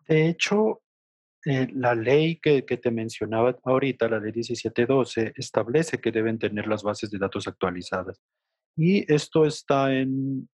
De 0.07 0.29
hecho, 0.29 0.83
eh, 1.47 1.69
la 1.73 1.95
ley 1.95 2.39
que, 2.39 2.67
que, 2.67 2.77
te 2.77 2.91
mencionaba 2.91 3.57
ahorita, 3.65 4.07
la 4.07 4.19
ley 4.19 4.33
1712, 4.35 5.33
establece 5.37 5.97
que 5.97 6.13
deben 6.13 6.39
tener 6.39 6.67
las 6.67 6.83
bases 6.83 7.11
de 7.11 7.17
datos 7.17 7.49
actualizadas. 7.49 8.21
Y 8.81 9.13
esto 9.13 9.45
está 9.45 9.93
en, 9.93 10.49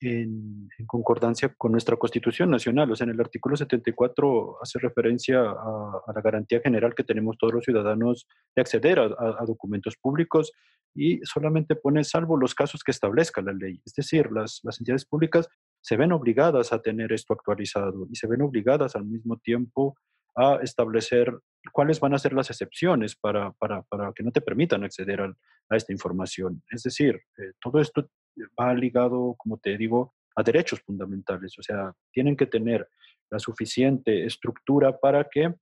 concordancia 0.86 1.54
con 1.58 1.72
nuestra 1.72 1.98
Constitución 1.98 2.48
Nacional. 2.48 2.90
O 2.90 2.96
sea, 2.96 3.04
en 3.04 3.10
el 3.10 3.20
artículo 3.20 3.54
74 3.54 4.62
hace 4.62 4.78
referencia 4.78 5.42
a, 5.42 6.02
la 6.14 6.22
garantía 6.22 6.62
general 6.62 6.94
que 6.94 7.04
tenemos 7.04 7.36
todos 7.36 7.52
los 7.52 7.64
ciudadanos 7.64 8.26
de 8.56 8.62
acceder 8.62 8.98
a, 8.98 9.44
documentos 9.46 9.98
públicos 9.98 10.52
y 10.94 11.20
solamente 11.24 11.76
pone 11.76 12.02
salvo 12.02 12.38
los 12.38 12.54
casos 12.54 12.82
que 12.82 12.92
establezca 12.92 13.42
la 13.42 13.52
ley. 13.52 13.82
Es 13.84 13.92
decir, 13.92 14.30
las 14.32 14.62
entidades 14.78 15.04
públicas 15.04 15.46
se 15.82 15.98
ven 15.98 16.12
obligadas 16.12 16.72
a 16.72 16.80
tener 16.80 17.12
esto 17.12 17.34
actualizado 17.34 18.06
y 18.10 18.16
se 18.16 18.26
ven 18.26 18.40
obligadas 18.40 18.96
al 18.96 19.04
mismo 19.04 19.36
tiempo 19.36 19.98
a 20.34 20.60
establecer 20.62 21.30
cuáles 21.72 22.00
van 22.00 22.14
a 22.14 22.18
ser 22.18 22.32
las 22.32 22.50
excepciones 22.50 23.16
para, 23.16 23.52
para, 23.52 23.82
para 23.82 24.12
que 24.12 24.22
no 24.22 24.30
te 24.30 24.40
permitan 24.40 24.84
acceder 24.84 25.20
a, 25.20 25.34
esta 25.70 25.92
información. 25.92 26.62
Es 26.70 26.82
decir, 26.82 27.14
eh, 27.38 27.52
todo 27.60 27.80
esto 27.80 28.08
va 28.60 28.74
ligado, 28.74 29.34
como 29.38 29.58
te 29.58 29.76
digo, 29.76 30.14
a 30.36 30.42
derechos 30.42 30.80
fundamentales. 30.80 31.58
O 31.58 31.62
sea, 31.62 31.92
tienen 32.12 32.36
que 32.36 32.46
tener 32.46 32.88
la 33.30 33.38
suficiente 33.38 34.26
estructura 34.26 34.98
para 34.98 35.24
que 35.24 35.54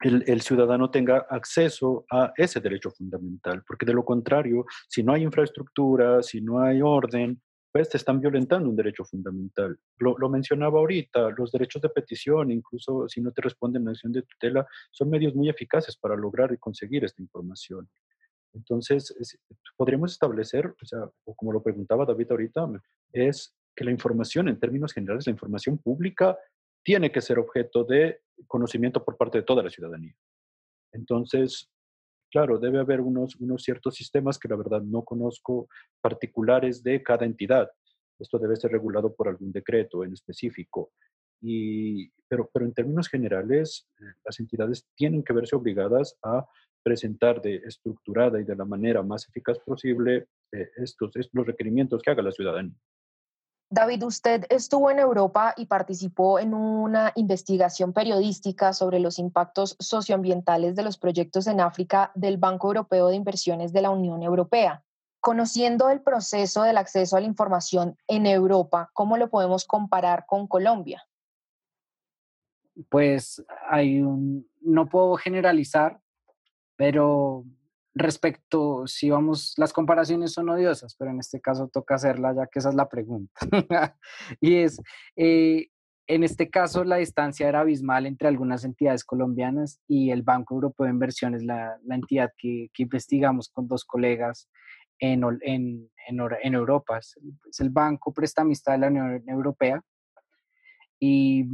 el, 0.00 0.40
ciudadano 0.42 0.90
tenga 0.90 1.26
acceso 1.28 2.04
a 2.10 2.32
ese 2.36 2.60
derecho 2.60 2.90
fundamental, 2.90 3.64
porque 3.66 3.84
de 3.84 3.94
lo 3.94 4.04
contrario, 4.04 4.64
si 4.88 5.02
no 5.02 5.12
hay 5.12 5.22
infraestructura, 5.22 6.22
si 6.22 6.40
no 6.40 6.60
hay 6.60 6.80
orden, 6.82 7.42
pues 7.70 7.88
te 7.88 7.96
están 7.98 8.20
violentando 8.20 8.68
un 8.68 8.76
derecho 8.76 9.04
fundamental. 9.04 9.78
Lo, 9.98 10.16
lo, 10.18 10.28
mencionaba 10.28 10.78
ahorita, 10.78 11.30
los 11.30 11.52
derechos 11.52 11.82
de 11.82 11.90
petición, 11.90 12.50
incluso 12.50 13.08
si 13.08 13.20
no 13.20 13.30
te 13.32 13.42
responden 13.42 13.84
la 13.84 13.90
acción 13.90 14.12
de 14.12 14.22
tutela, 14.22 14.66
son 14.90 15.10
medios 15.10 15.34
muy 15.34 15.48
eficaces 15.48 15.96
para 15.96 16.16
lograr 16.16 16.52
y 16.52 16.58
conseguir 16.58 17.04
esta 17.04 17.22
información. 17.22 17.88
Entonces, 18.54 19.14
podríamos 19.76 20.12
establecer, 20.12 20.74
o 21.24 21.34
como 21.34 21.52
lo 21.52 21.62
preguntaba 21.62 22.06
David 22.06 22.30
ahorita, 22.30 22.68
es 23.12 23.54
que 23.74 23.84
la 23.84 23.90
información, 23.90 24.48
en 24.48 24.58
términos 24.58 24.92
generales, 24.92 25.26
la 25.26 25.32
información 25.32 25.78
pública 25.78 26.36
tiene 26.82 27.12
que 27.12 27.20
ser 27.20 27.38
objeto 27.38 27.84
de 27.84 28.22
conocimiento 28.46 29.04
por 29.04 29.16
parte 29.16 29.38
de 29.38 29.44
toda 29.44 29.62
la 29.62 29.70
ciudadanía. 29.70 30.14
Entonces, 30.92 31.70
Claro, 32.30 32.58
debe 32.58 32.78
haber 32.78 33.00
unos, 33.00 33.36
unos 33.36 33.62
ciertos 33.62 33.94
sistemas 33.94 34.38
que 34.38 34.48
la 34.48 34.56
verdad 34.56 34.82
no 34.82 35.02
conozco 35.02 35.68
particulares 36.00 36.82
de 36.82 37.02
cada 37.02 37.24
entidad. 37.24 37.70
Esto 38.18 38.38
debe 38.38 38.56
ser 38.56 38.72
regulado 38.72 39.14
por 39.14 39.28
algún 39.28 39.52
decreto 39.52 40.04
en 40.04 40.12
específico. 40.12 40.92
Y, 41.40 42.10
pero, 42.28 42.50
pero 42.52 42.66
en 42.66 42.74
términos 42.74 43.08
generales, 43.08 43.88
eh, 44.00 44.04
las 44.24 44.40
entidades 44.40 44.86
tienen 44.94 45.22
que 45.22 45.32
verse 45.32 45.56
obligadas 45.56 46.18
a 46.22 46.44
presentar 46.82 47.40
de 47.40 47.56
estructurada 47.56 48.40
y 48.40 48.44
de 48.44 48.56
la 48.56 48.64
manera 48.64 49.02
más 49.02 49.28
eficaz 49.28 49.58
posible 49.60 50.26
eh, 50.52 50.70
estos, 50.76 51.14
estos 51.16 51.34
los 51.34 51.46
requerimientos 51.46 52.02
que 52.02 52.10
haga 52.10 52.22
la 52.22 52.32
ciudadanía. 52.32 52.74
David, 53.70 54.02
usted 54.04 54.46
estuvo 54.48 54.90
en 54.90 54.98
Europa 54.98 55.52
y 55.54 55.66
participó 55.66 56.38
en 56.38 56.54
una 56.54 57.12
investigación 57.16 57.92
periodística 57.92 58.72
sobre 58.72 58.98
los 58.98 59.18
impactos 59.18 59.76
socioambientales 59.78 60.74
de 60.74 60.82
los 60.82 60.96
proyectos 60.96 61.46
en 61.46 61.60
África 61.60 62.10
del 62.14 62.38
Banco 62.38 62.68
Europeo 62.68 63.08
de 63.08 63.16
Inversiones 63.16 63.74
de 63.74 63.82
la 63.82 63.90
Unión 63.90 64.22
Europea. 64.22 64.82
Conociendo 65.20 65.90
el 65.90 66.00
proceso 66.00 66.62
del 66.62 66.78
acceso 66.78 67.16
a 67.16 67.20
la 67.20 67.26
información 67.26 67.98
en 68.06 68.24
Europa, 68.26 68.88
¿cómo 68.94 69.18
lo 69.18 69.28
podemos 69.28 69.66
comparar 69.66 70.24
con 70.26 70.46
Colombia? 70.46 71.06
Pues 72.88 73.44
hay 73.68 74.00
un, 74.00 74.48
no 74.62 74.86
puedo 74.86 75.16
generalizar, 75.16 76.00
pero 76.76 77.44
respecto, 77.94 78.86
si 78.86 79.10
vamos, 79.10 79.54
las 79.56 79.72
comparaciones 79.72 80.32
son 80.32 80.48
odiosas, 80.48 80.94
pero 80.96 81.10
en 81.10 81.20
este 81.20 81.40
caso 81.40 81.68
toca 81.68 81.96
hacerla 81.96 82.34
ya 82.34 82.46
que 82.46 82.58
esa 82.58 82.70
es 82.70 82.74
la 82.74 82.88
pregunta. 82.88 83.40
y 84.40 84.56
es, 84.56 84.80
eh, 85.16 85.68
en 86.06 86.24
este 86.24 86.48
caso 86.48 86.84
la 86.84 86.96
distancia 86.96 87.48
era 87.48 87.60
abismal 87.60 88.06
entre 88.06 88.28
algunas 88.28 88.64
entidades 88.64 89.04
colombianas 89.04 89.80
y 89.86 90.10
el 90.10 90.22
Banco 90.22 90.54
Europeo 90.54 90.86
de 90.86 90.92
Inversiones, 90.92 91.44
la, 91.44 91.78
entidad 91.90 92.32
que, 92.36 92.70
que, 92.72 92.84
investigamos 92.84 93.48
con 93.48 93.68
dos 93.68 93.84
colegas 93.84 94.48
en, 94.98 95.22
en, 95.42 95.90
en, 96.08 96.54
Europa. 96.54 96.98
Es, 96.98 97.18
es, 97.48 97.60
el 97.60 97.70
banco 97.70 98.12
prestamista 98.12 98.72
de 98.72 98.78
la 98.78 98.88
Unión 98.88 99.22
Europea. 99.28 99.82
Y, 101.00 101.44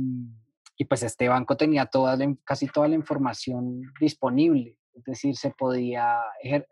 y 0.76 0.85
pues 0.87 1.03
este 1.03 1.29
banco 1.29 1.57
tenía 1.57 1.87
toda 1.87 2.17
casi 2.45 2.67
toda 2.67 2.88
la 2.88 2.95
información 2.95 3.83
disponible 4.00 4.76
es 4.94 5.04
decir, 5.04 5.36
se 5.36 5.50
podía 5.50 6.20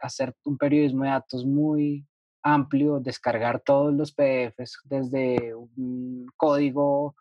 hacer 0.01 0.35
un 0.45 0.57
periodismo 0.57 1.05
de 1.05 1.11
datos 1.11 1.45
muy 1.45 2.07
amplio, 2.43 3.01
descargar 3.01 3.61
todos 3.61 3.93
los 3.93 4.13
PDFs 4.13 4.81
desde 4.85 5.55
un 5.55 6.27
código 6.37 7.15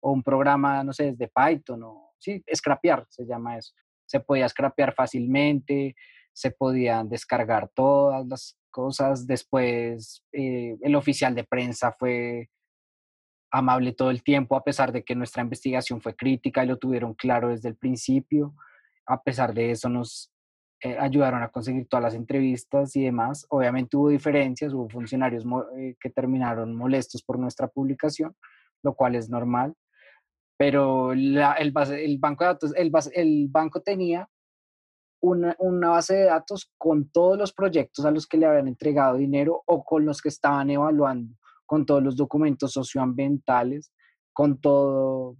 o 0.00 0.12
un 0.12 0.22
programa, 0.22 0.82
no 0.84 0.92
sé, 0.92 1.12
desde 1.12 1.28
Python 1.34 1.82
o, 1.84 2.12
sí, 2.18 2.42
scrapear 2.54 3.06
se 3.08 3.24
llama 3.24 3.58
eso. 3.58 3.72
Se 4.06 4.20
podía 4.20 4.48
scrapear 4.48 4.94
fácilmente, 4.94 5.94
se 6.32 6.50
podían 6.50 7.08
descargar 7.08 7.70
todas 7.74 8.26
las 8.26 8.58
cosas. 8.70 9.26
Después, 9.26 10.24
eh, 10.32 10.76
el 10.82 10.96
oficial 10.96 11.34
de 11.34 11.44
prensa 11.44 11.92
fue 11.92 12.50
amable 13.50 13.92
todo 13.92 14.10
el 14.10 14.22
tiempo, 14.24 14.56
a 14.56 14.64
pesar 14.64 14.92
de 14.92 15.04
que 15.04 15.14
nuestra 15.14 15.42
investigación 15.42 16.00
fue 16.00 16.16
crítica 16.16 16.64
y 16.64 16.66
lo 16.66 16.76
tuvieron 16.76 17.14
claro 17.14 17.48
desde 17.48 17.68
el 17.68 17.76
principio. 17.76 18.54
A 19.06 19.22
pesar 19.22 19.54
de 19.54 19.70
eso, 19.70 19.88
nos 19.88 20.33
eh, 20.84 20.98
ayudaron 21.00 21.42
a 21.42 21.48
conseguir 21.48 21.88
todas 21.88 22.02
las 22.02 22.14
entrevistas 22.14 22.94
y 22.94 23.04
demás. 23.04 23.46
Obviamente 23.48 23.96
hubo 23.96 24.10
diferencias, 24.10 24.74
hubo 24.74 24.86
funcionarios 24.90 25.42
eh, 25.78 25.96
que 25.98 26.10
terminaron 26.10 26.76
molestos 26.76 27.22
por 27.22 27.38
nuestra 27.38 27.68
publicación, 27.68 28.36
lo 28.82 28.94
cual 28.94 29.14
es 29.14 29.30
normal, 29.30 29.74
pero 30.58 31.12
el, 31.12 31.38
el, 31.38 31.72
banco 32.18 32.44
de 32.44 32.48
datos, 32.48 32.74
el, 32.76 32.92
el 33.14 33.48
banco 33.48 33.80
tenía 33.80 34.28
una, 35.22 35.56
una, 35.58 35.88
base 35.88 36.16
de 36.16 36.24
datos 36.24 36.70
con 36.76 37.08
todos 37.08 37.38
los 37.38 37.54
proyectos 37.54 38.04
a 38.04 38.10
los 38.10 38.26
que 38.26 38.36
le 38.36 38.44
habían 38.44 38.68
entregado 38.68 39.16
dinero 39.16 39.62
o 39.64 39.82
con 39.82 40.04
los 40.04 40.20
que 40.20 40.28
estaban 40.28 40.68
evaluando, 40.68 41.34
con 41.64 41.86
todos 41.86 42.02
los 42.02 42.14
documentos 42.14 42.72
socioambientales, 42.72 43.90
con 44.34 44.60
todo, 44.60 45.38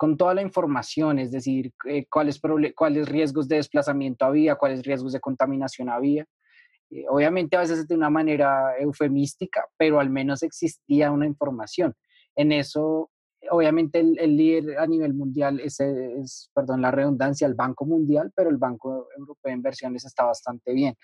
con 0.00 0.16
toda 0.16 0.32
la 0.32 0.40
información, 0.40 1.18
es 1.18 1.30
decir, 1.30 1.74
eh, 1.84 2.06
cuáles, 2.08 2.40
cuáles 2.74 3.06
riesgos 3.06 3.48
de 3.48 3.56
desplazamiento 3.56 4.24
había, 4.24 4.54
cuáles 4.54 4.82
riesgos 4.82 5.12
de 5.12 5.20
contaminación 5.20 5.90
había. 5.90 6.24
Eh, 6.88 7.04
obviamente 7.06 7.54
a 7.54 7.60
veces 7.60 7.86
de 7.86 7.96
una 7.96 8.08
manera 8.08 8.78
eufemística, 8.78 9.66
pero 9.76 10.00
al 10.00 10.08
menos 10.08 10.42
existía 10.42 11.12
una 11.12 11.26
información. 11.26 11.94
En 12.34 12.50
eso, 12.50 13.10
obviamente 13.50 14.00
el, 14.00 14.38
líder 14.38 14.78
a 14.78 14.86
nivel 14.86 15.12
mundial 15.12 15.60
es, 15.60 15.80
es, 15.80 16.50
perdón 16.54 16.80
la 16.80 16.90
redundancia, 16.90 17.46
el 17.46 17.52
Banco 17.52 17.84
Mundial, 17.84 18.32
pero 18.34 18.48
el 18.48 18.56
Banco 18.56 19.06
Europeo 19.18 19.50
de 19.50 19.52
Inversiones 19.52 20.06
está 20.06 20.24
bastante 20.24 20.72
bien. 20.72 20.96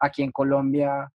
Aquí 0.00 0.22
en 0.22 0.32
Colombia, 0.32 1.12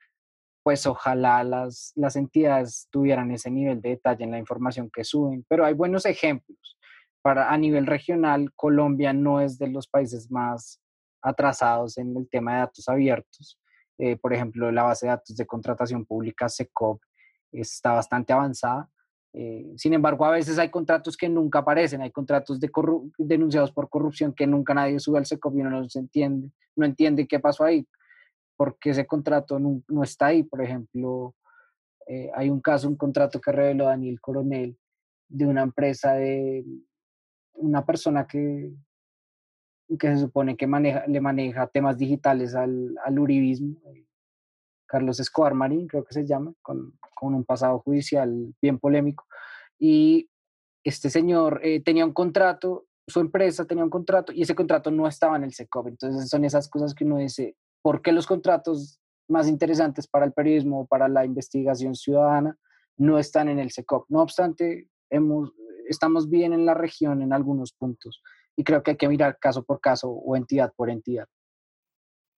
pues 0.65 0.85
ojalá 0.85 1.45
las, 1.45 1.93
las 1.95 2.17
entidades 2.17 2.89
tuvieran 2.91 3.31
ese 3.31 3.53
nivel 3.53 3.81
de 3.81 3.91
detalle 3.91 4.25
en 4.25 4.33
la 4.33 4.39
información 4.41 4.91
que 4.93 5.05
suben, 5.05 5.47
pero 5.49 5.65
hay 5.65 5.75
buenos 5.75 6.07
ejemplos 6.07 6.77
para, 7.23 7.53
a 7.53 7.59
nivel 7.59 7.87
regional, 7.87 8.53
Colombia 8.55 9.13
no 9.13 9.41
es 9.41 9.59
de 9.59 9.69
los 9.69 9.87
países 9.89 10.31
más 10.31 10.81
atrasados 11.23 11.99
en 11.99 12.17
el 12.17 12.29
tema 12.29 12.55
de 12.55 12.59
datos 12.61 12.89
abiertos. 12.89 13.59
Eh, 13.99 14.17
por 14.17 14.33
ejemplo, 14.33 14.73
la 14.73 14.85
base 14.85 15.07
de 15.07 15.11
datos 15.11 15.37
de 15.37 15.47
contratación 15.47 16.07
pública, 16.07 16.49
SECOP, 16.49 17.03
está 17.53 17.93
bastante 17.93 18.33
avanzada. 18.33 18.89
Eh, 19.33 19.73
sin 19.77 19.93
embargo, 19.93 20.25
a 20.25 20.31
veces 20.31 20.59
hay 20.59 20.71
contratos 20.71 21.17
que 21.17 21.29
nunca 21.29 21.61
aparecen, 21.61 22.01
hay 22.03 22.11
contratos 22.11 22.59
de 22.59 22.71
denunciados 23.19 23.71
por 23.73 23.89
corrupción 23.89 24.33
que 24.33 24.47
nunca 24.47 24.75
nadie 24.75 24.99
sube 24.99 25.19
al 25.19 25.27
SECOP 25.27 25.55
y 25.57 25.61
uno 25.61 25.71
no 25.71 25.89
se 25.89 26.01
entiende, 26.01 26.51
no 26.75 26.87
entiende 26.87 27.29
qué 27.29 27.39
pasó 27.39 27.65
ahí, 27.65 27.87
porque 28.57 28.91
ese 28.91 29.07
contrato 29.07 29.59
no, 29.59 29.83
no 29.89 30.03
está 30.03 30.27
ahí. 30.27 30.43
Por 30.43 30.63
ejemplo, 30.63 31.35
eh, 32.07 32.31
hay 32.35 32.51
un 32.51 32.61
caso, 32.61 32.89
un 32.89 32.97
contrato 32.97 33.41
que 33.41 33.53
reveló 33.53 33.85
Daniel 33.85 34.21
Coronel, 34.21 34.77
de 35.29 35.47
una 35.47 35.63
empresa 35.63 36.15
de 36.15 36.65
una 37.55 37.85
persona 37.85 38.27
que, 38.27 38.73
que 39.99 40.09
se 40.09 40.19
supone 40.19 40.57
que 40.57 40.67
maneja, 40.67 41.07
le 41.07 41.21
maneja 41.21 41.67
temas 41.67 41.99
digitales 41.99 42.55
al, 42.55 42.95
al 43.05 43.19
uribismo, 43.19 43.77
eh, 43.93 44.07
Carlos 44.87 45.21
Escobar 45.21 45.55
Marín, 45.55 45.87
creo 45.87 46.05
que 46.05 46.15
se 46.15 46.27
llama, 46.27 46.53
con, 46.63 46.99
con 47.15 47.35
un 47.35 47.45
pasado 47.45 47.79
judicial 47.79 48.55
bien 48.61 48.79
polémico. 48.79 49.25
Y 49.79 50.29
este 50.85 51.11
señor 51.11 51.61
eh, 51.63 51.81
tenía 51.83 52.05
un 52.05 52.13
contrato, 52.13 52.87
su 53.07 53.21
empresa 53.21 53.67
tenía 53.67 53.85
un 53.85 53.91
contrato 53.91 54.33
y 54.33 54.43
ese 54.43 54.55
contrato 54.55 54.91
no 54.91 55.07
estaba 55.07 55.37
en 55.37 55.45
el 55.45 55.53
SECOP. 55.53 55.89
Entonces 55.89 56.29
son 56.29 56.45
esas 56.45 56.69
cosas 56.69 56.95
que 56.95 57.05
uno 57.05 57.19
dice, 57.19 57.57
¿por 57.83 58.03
qué 58.03 58.13
los 58.13 58.27
contratos 58.27 59.01
más 59.29 59.49
interesantes 59.49 60.09
para 60.09 60.27
el 60.27 60.33
periodismo 60.33 60.81
o 60.81 60.87
para 60.87 61.09
la 61.09 61.25
investigación 61.25 61.95
ciudadana 61.95 62.59
no 62.97 63.19
están 63.19 63.49
en 63.49 63.59
el 63.59 63.71
SECOP? 63.71 64.07
No 64.09 64.23
obstante, 64.23 64.89
hemos, 65.11 65.53
estamos 65.93 66.29
bien 66.29 66.53
en 66.53 66.67
la 66.67 66.75
región 66.75 67.23
en 67.23 67.33
algunos 67.33 67.73
puntos 67.73 68.23
y 68.57 68.65
creo 68.65 68.83
que 68.83 68.93
hay 68.93 68.97
que 68.97 69.09
mirar 69.09 69.39
caso 69.39 69.63
por 69.63 69.81
caso 69.81 70.11
o 70.11 70.37
entidad 70.37 70.73
por 70.77 70.91
entidad. 70.91 71.27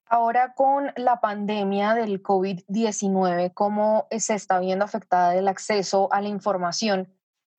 Ahora 0.07 0.53
con 0.55 0.93
la 0.97 1.21
pandemia 1.21 1.95
del 1.95 2.23
COVID-19, 2.23 3.55
¿cómo 3.55 4.07
se 4.11 4.35
está 4.35 4.61
viendo 4.61 4.85
afectada 4.85 5.35
el 5.35 5.49
acceso 5.49 6.13
a 6.13 6.21
la 6.21 6.29
información 6.29 7.15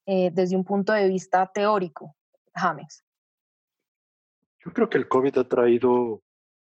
eh, 0.05 0.29
desde 0.31 0.55
un 0.55 0.63
punto 0.63 0.93
de 0.93 1.07
vista 1.07 1.49
teórico? 1.51 2.15
James. 2.55 3.03
Yo 4.63 4.71
creo 4.71 4.89
que 4.89 4.97
el 4.97 5.07
COVID 5.07 5.37
ha 5.39 5.47
traído 5.47 6.21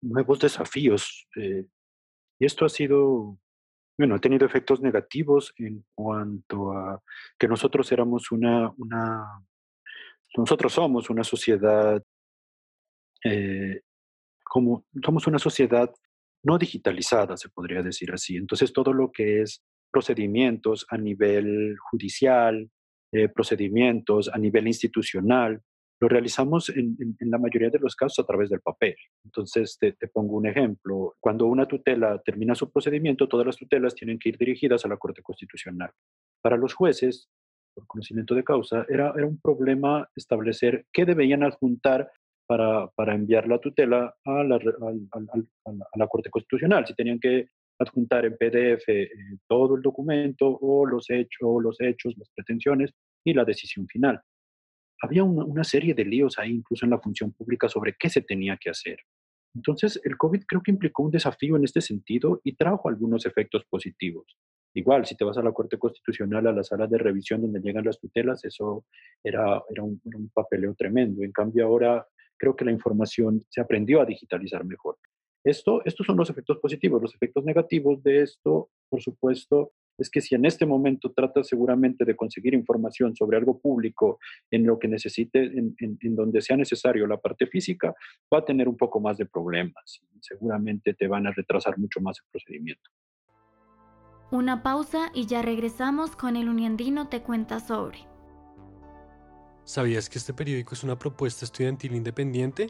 nuevos 0.01 0.39
desafíos 0.39 1.27
eh, 1.35 1.65
y 2.39 2.45
esto 2.45 2.65
ha 2.65 2.69
sido, 2.69 3.37
bueno, 3.97 4.15
ha 4.15 4.19
tenido 4.19 4.45
efectos 4.45 4.81
negativos 4.81 5.53
en 5.57 5.85
cuanto 5.93 6.73
a 6.73 7.01
que 7.37 7.47
nosotros 7.47 7.91
éramos 7.91 8.31
una, 8.31 8.71
una 8.77 9.45
nosotros 10.37 10.73
somos 10.73 11.09
una 11.09 11.23
sociedad 11.23 12.03
eh, 13.23 13.81
como 14.43 14.85
somos 15.03 15.27
una 15.27 15.39
sociedad 15.39 15.91
no 16.43 16.57
digitalizada, 16.57 17.35
se 17.37 17.49
podría 17.49 17.81
decir 17.81 18.11
así. 18.11 18.37
Entonces, 18.37 18.71
todo 18.71 18.93
lo 18.93 19.11
que 19.11 19.41
es 19.41 19.63
procedimientos 19.91 20.85
a 20.89 20.97
nivel 20.97 21.75
judicial, 21.79 22.69
eh, 23.11 23.29
procedimientos 23.29 24.29
a 24.31 24.37
nivel 24.37 24.67
institucional, 24.67 25.61
lo 25.99 26.07
realizamos 26.09 26.69
en, 26.69 26.97
la 27.19 27.37
mayoría 27.37 27.69
de 27.69 27.79
los 27.79 27.95
casos 27.95 28.23
a 28.23 28.27
través 28.27 28.49
del 28.49 28.61
papel. 28.61 28.95
Entonces, 29.23 29.77
te, 29.79 29.93
pongo 30.13 30.35
un 30.37 30.47
ejemplo. 30.47 31.15
Cuando 31.19 31.45
una 31.45 31.67
tutela 31.67 32.21
termina 32.23 32.55
su 32.55 32.71
procedimiento, 32.71 33.27
todas 33.27 33.45
las 33.45 33.57
tutelas 33.57 33.95
tienen 33.95 34.19
que 34.19 34.29
ir 34.29 34.37
dirigidas 34.37 34.85
a 34.85 34.89
la 34.89 34.97
Corte 34.97 35.21
Constitucional. 35.21 35.91
Para 36.41 36.57
los 36.57 36.73
jueces, 36.73 37.29
por 37.73 37.87
conocimiento 37.87 38.35
de 38.35 38.43
causa, 38.43 38.85
era, 38.89 39.13
era 39.15 39.25
un 39.25 39.39
problema 39.39 40.07
establecer 40.15 40.85
qué 40.91 41.05
debían 41.05 41.43
adjuntar 41.43 42.11
para, 42.47 42.87
para 42.95 43.15
enviar 43.15 43.47
la 43.47 43.59
tutela 43.59 44.15
a 44.23 44.43
la, 44.43 46.07
Corte 46.07 46.29
Constitucional, 46.29 46.85
si 46.85 46.93
tenían 46.93 47.19
que 47.19 47.47
adjuntar 47.79 48.25
en 48.25 48.37
PDF 48.37 48.87
eh, 48.87 49.09
todo 49.47 49.75
el 49.75 49.81
documento 49.81 50.47
o 50.47 50.85
los, 50.85 51.09
hechos, 51.09 51.61
los 51.61 51.81
hechos, 51.81 52.15
las 52.17 52.29
pretensiones 52.29 52.91
y 53.25 53.33
la 53.33 53.43
decisión 53.43 53.87
final. 53.87 54.21
Había 55.01 55.23
una, 55.23 55.43
una, 55.43 55.63
serie 55.63 55.93
de 55.93 56.05
líos 56.05 56.37
ahí, 56.37 56.51
incluso 56.51 56.85
en 56.85 56.91
la 56.91 56.99
función 56.99 57.31
pública, 57.31 57.67
sobre 57.67 57.95
qué 57.99 58.09
se 58.09 58.21
tenía 58.21 58.57
que 58.57 58.69
hacer. 58.69 58.99
Entonces, 59.53 59.99
el 60.03 60.17
COVID 60.17 60.43
creo 60.45 60.61
que 60.61 60.71
implicó 60.71 61.03
un 61.03 61.11
desafío 61.11 61.55
en 61.55 61.63
este 61.63 61.81
sentido 61.81 62.41
y 62.43 62.55
trajo 62.55 62.89
algunos 62.89 63.25
efectos 63.25 63.63
positivos. 63.69 64.37
Igual, 64.73 65.05
si 65.05 65.15
te 65.15 65.23
vas 65.23 65.37
a 65.37 65.41
la 65.41 65.53
Corte 65.53 65.77
Constitucional, 65.77 66.47
a 66.47 66.51
la 66.51 66.63
sala 66.63 66.87
de 66.87 66.97
revisión 66.97 67.41
donde 67.41 67.61
llegan 67.61 67.85
las 67.85 67.99
tutelas, 67.99 68.43
eso 68.43 68.85
era, 69.23 69.63
era 69.69 69.83
un, 69.83 70.01
un 70.03 70.29
papeleo 70.33 70.75
tremendo. 70.75 71.23
En 71.23 71.31
cambio, 71.31 71.65
ahora 71.65 72.05
creo 72.37 72.55
que 72.55 72.65
la 72.65 72.71
información 72.71 73.41
se 73.49 73.61
aprendió 73.61 74.01
a 74.01 74.05
digitalizar 74.05 74.65
mejor. 74.65 74.97
Esto, 75.45 75.81
estos 75.85 76.05
son 76.05 76.17
los 76.17 76.29
efectos 76.29 76.57
positivos. 76.57 77.01
Los 77.01 77.15
efectos 77.15 77.45
negativos 77.45 78.03
de 78.03 78.23
esto, 78.23 78.69
por 78.89 79.01
supuesto, 79.01 79.71
es 79.97 80.09
que 80.09 80.21
si 80.21 80.35
en 80.35 80.45
este 80.45 80.65
momento 80.65 81.11
tratas 81.11 81.47
seguramente 81.47 82.05
de 82.05 82.15
conseguir 82.15 82.53
información 82.53 83.15
sobre 83.15 83.37
algo 83.37 83.59
público 83.59 84.19
en 84.51 84.65
lo 84.65 84.77
que 84.77 84.87
necesite, 84.87 85.43
en, 85.43 85.75
en, 85.79 86.15
donde 86.15 86.41
sea 86.41 86.57
necesario 86.57 87.07
la 87.07 87.17
parte 87.17 87.47
física, 87.47 87.93
va 88.33 88.39
a 88.39 88.45
tener 88.45 88.67
un 88.67 88.77
poco 88.77 88.99
más 88.99 89.17
de 89.17 89.25
problemas. 89.25 90.01
Seguramente 90.21 90.93
te 90.93 91.07
van 91.07 91.27
a 91.27 91.31
retrasar 91.31 91.77
mucho 91.77 92.01
más 92.01 92.17
el 92.19 92.29
procedimiento. 92.31 92.89
Una 94.31 94.63
pausa 94.63 95.11
y 95.13 95.27
ya 95.27 95.41
regresamos 95.41 96.15
con 96.15 96.35
el 96.35 96.49
Uniandino 96.49 97.07
Te 97.09 97.21
Cuenta 97.21 97.59
Sobre. 97.59 97.99
¿Sabías 99.63 100.09
que 100.09 100.17
este 100.17 100.33
periódico 100.33 100.73
es 100.75 100.83
una 100.83 100.97
propuesta 100.97 101.45
estudiantil 101.45 101.95
independiente? 101.95 102.69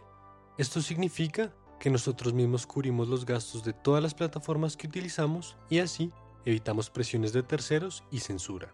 Esto 0.57 0.81
significa 0.81 1.53
que 1.79 1.89
nosotros 1.89 2.33
mismos 2.33 2.65
cubrimos 2.65 3.09
los 3.09 3.25
gastos 3.25 3.63
de 3.63 3.73
todas 3.73 4.01
las 4.01 4.13
plataformas 4.13 4.77
que 4.77 4.88
utilizamos 4.88 5.57
y 5.69 5.79
así 5.79 6.11
evitamos 6.45 6.89
presiones 6.89 7.34
de 7.34 7.43
terceros 7.43 8.03
y 8.12 8.19
censura. 8.19 8.73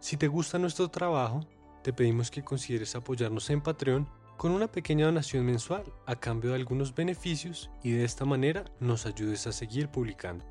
Si 0.00 0.16
te 0.16 0.28
gusta 0.28 0.58
nuestro 0.58 0.88
trabajo, 0.88 1.40
te 1.82 1.92
pedimos 1.92 2.30
que 2.30 2.44
consideres 2.44 2.94
apoyarnos 2.94 3.50
en 3.50 3.60
Patreon 3.60 4.08
con 4.36 4.52
una 4.52 4.68
pequeña 4.68 5.06
donación 5.06 5.44
mensual 5.44 5.82
a 6.06 6.14
cambio 6.16 6.50
de 6.50 6.56
algunos 6.56 6.94
beneficios 6.94 7.70
y 7.82 7.90
de 7.90 8.04
esta 8.04 8.24
manera 8.24 8.64
nos 8.78 9.04
ayudes 9.04 9.46
a 9.46 9.52
seguir 9.52 9.88
publicando. 9.88 10.44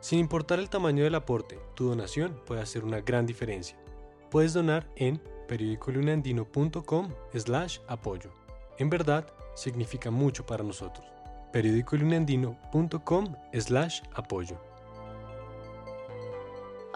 Sin 0.00 0.18
importar 0.18 0.58
el 0.58 0.68
tamaño 0.68 1.04
del 1.04 1.14
aporte, 1.14 1.58
tu 1.74 1.88
donación 1.88 2.38
puede 2.44 2.60
hacer 2.60 2.84
una 2.84 3.00
gran 3.00 3.24
diferencia. 3.24 3.78
Puedes 4.30 4.52
donar 4.52 4.86
en 4.96 5.22
periodicolunandino.com 5.48 7.08
slash 7.34 7.78
apoyo. 7.88 8.30
En 8.78 8.90
verdad, 8.90 9.26
significa 9.54 10.10
mucho 10.10 10.44
para 10.44 10.62
nosotros. 10.62 11.06
periodicolunandino.com 11.52 13.34
slash 13.54 14.02
apoyo. 14.12 14.73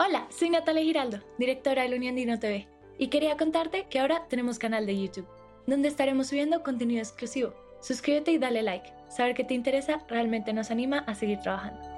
Hola, 0.00 0.28
soy 0.30 0.48
Natalia 0.50 0.84
Giraldo, 0.84 1.18
directora 1.38 1.82
del 1.82 1.94
Uniandino 1.94 2.38
TV, 2.38 2.68
y 2.98 3.08
quería 3.08 3.36
contarte 3.36 3.88
que 3.90 3.98
ahora 3.98 4.28
tenemos 4.28 4.60
canal 4.60 4.86
de 4.86 4.96
YouTube, 4.96 5.26
donde 5.66 5.88
estaremos 5.88 6.28
subiendo 6.28 6.62
contenido 6.62 7.00
exclusivo. 7.00 7.52
Suscríbete 7.80 8.30
y 8.30 8.38
dale 8.38 8.62
like. 8.62 8.92
Saber 9.08 9.34
que 9.34 9.42
te 9.42 9.54
interesa 9.54 10.04
realmente 10.06 10.52
nos 10.52 10.70
anima 10.70 10.98
a 11.00 11.16
seguir 11.16 11.40
trabajando. 11.40 11.97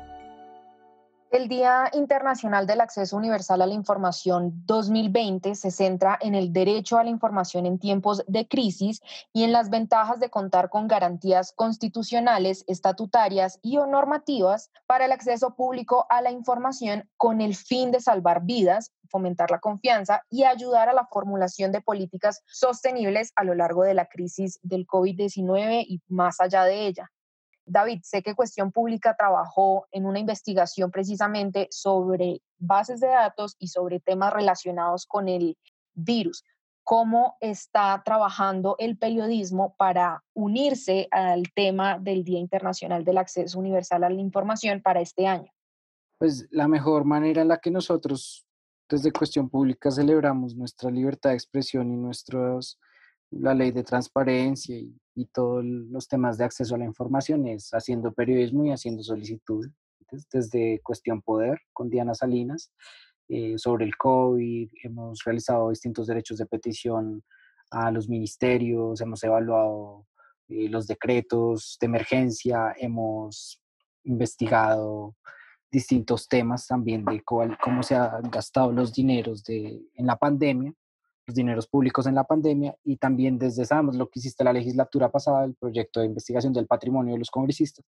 El 1.30 1.46
Día 1.46 1.88
Internacional 1.92 2.66
del 2.66 2.80
Acceso 2.80 3.16
Universal 3.16 3.62
a 3.62 3.66
la 3.68 3.74
Información 3.74 4.50
2020 4.66 5.54
se 5.54 5.70
centra 5.70 6.18
en 6.20 6.34
el 6.34 6.52
derecho 6.52 6.98
a 6.98 7.04
la 7.04 7.10
información 7.10 7.66
en 7.66 7.78
tiempos 7.78 8.24
de 8.26 8.48
crisis 8.48 9.00
y 9.32 9.44
en 9.44 9.52
las 9.52 9.70
ventajas 9.70 10.18
de 10.18 10.28
contar 10.28 10.70
con 10.70 10.88
garantías 10.88 11.52
constitucionales, 11.52 12.64
estatutarias 12.66 13.60
y 13.62 13.76
o 13.76 13.86
normativas 13.86 14.72
para 14.88 15.04
el 15.04 15.12
acceso 15.12 15.54
público 15.54 16.04
a 16.10 16.20
la 16.20 16.32
información 16.32 17.08
con 17.16 17.40
el 17.40 17.54
fin 17.54 17.92
de 17.92 18.00
salvar 18.00 18.42
vidas, 18.42 18.90
fomentar 19.08 19.52
la 19.52 19.60
confianza 19.60 20.24
y 20.30 20.42
ayudar 20.42 20.88
a 20.88 20.94
la 20.94 21.06
formulación 21.06 21.70
de 21.70 21.80
políticas 21.80 22.42
sostenibles 22.46 23.30
a 23.36 23.44
lo 23.44 23.54
largo 23.54 23.84
de 23.84 23.94
la 23.94 24.06
crisis 24.06 24.58
del 24.64 24.84
COVID-19 24.84 25.84
y 25.86 26.02
más 26.08 26.40
allá 26.40 26.64
de 26.64 26.88
ella. 26.88 27.08
David, 27.70 28.00
sé 28.02 28.22
que 28.22 28.34
Cuestión 28.34 28.72
Pública 28.72 29.14
trabajó 29.16 29.86
en 29.92 30.04
una 30.04 30.18
investigación 30.18 30.90
precisamente 30.90 31.68
sobre 31.70 32.42
bases 32.58 32.98
de 33.00 33.06
datos 33.06 33.54
y 33.58 33.68
sobre 33.68 34.00
temas 34.00 34.32
relacionados 34.32 35.06
con 35.06 35.28
el 35.28 35.56
virus. 35.94 36.44
¿Cómo 36.82 37.36
está 37.40 38.02
trabajando 38.04 38.74
el 38.78 38.98
periodismo 38.98 39.76
para 39.78 40.24
unirse 40.34 41.06
al 41.12 41.44
tema 41.54 41.98
del 42.00 42.24
Día 42.24 42.40
Internacional 42.40 43.04
del 43.04 43.18
Acceso 43.18 43.58
Universal 43.58 44.02
a 44.02 44.10
la 44.10 44.20
Información 44.20 44.82
para 44.82 45.00
este 45.00 45.28
año? 45.28 45.52
Pues 46.18 46.48
la 46.50 46.66
mejor 46.66 47.04
manera 47.04 47.42
en 47.42 47.48
la 47.48 47.58
que 47.58 47.70
nosotros 47.70 48.44
desde 48.88 49.12
Cuestión 49.12 49.48
Pública 49.48 49.92
celebramos 49.92 50.56
nuestra 50.56 50.90
libertad 50.90 51.30
de 51.30 51.36
expresión 51.36 51.92
y 51.92 51.96
nuestros 51.96 52.80
la 53.30 53.54
ley 53.54 53.70
de 53.70 53.84
transparencia 53.84 54.76
y, 54.76 54.92
todos 55.26 55.64
los 55.64 56.08
temas 56.08 56.38
de 56.38 56.44
acceso 56.44 56.74
a 56.74 56.78
la 56.78 56.84
información 56.84 57.46
es 57.46 57.70
haciendo 57.70 58.12
periodismo 58.12 58.64
y 58.64 58.70
haciendo 58.70 59.02
solicitudes 59.02 59.70
desde 60.32 60.80
Cuestión 60.82 61.22
Poder 61.22 61.60
con 61.72 61.88
Diana 61.88 62.14
Salinas 62.14 62.72
eh, 63.28 63.56
sobre 63.58 63.84
el 63.84 63.96
COVID, 63.96 64.70
hemos 64.82 65.22
realizado 65.24 65.70
distintos 65.70 66.08
derechos 66.08 66.38
de 66.38 66.46
petición 66.46 67.22
a 67.70 67.90
los 67.92 68.08
ministerios, 68.08 69.00
hemos 69.00 69.22
evaluado 69.22 70.06
eh, 70.48 70.68
los 70.68 70.88
decretos 70.88 71.78
de 71.80 71.86
emergencia, 71.86 72.74
hemos 72.76 73.62
investigado 74.02 75.14
distintos 75.70 76.26
temas 76.26 76.66
también 76.66 77.04
de 77.04 77.22
cómo 77.22 77.82
se 77.84 77.94
han 77.94 78.28
gastado 78.30 78.72
los 78.72 78.92
dineros 78.92 79.44
de, 79.44 79.80
en 79.94 80.06
la 80.06 80.16
pandemia 80.16 80.74
dineros 81.34 81.66
públicos 81.66 82.06
en 82.06 82.14
la 82.14 82.24
pandemia 82.24 82.74
y 82.84 82.96
también 82.96 83.38
desde, 83.38 83.64
sabemos 83.64 83.96
lo 83.96 84.08
que 84.08 84.20
hiciste 84.20 84.44
la 84.44 84.52
legislatura 84.52 85.10
pasada, 85.10 85.44
el 85.44 85.54
proyecto 85.54 86.00
de 86.00 86.06
investigación 86.06 86.52
del 86.52 86.66
patrimonio 86.66 87.14
de 87.14 87.18
los 87.18 87.30
congresistas, 87.30 87.84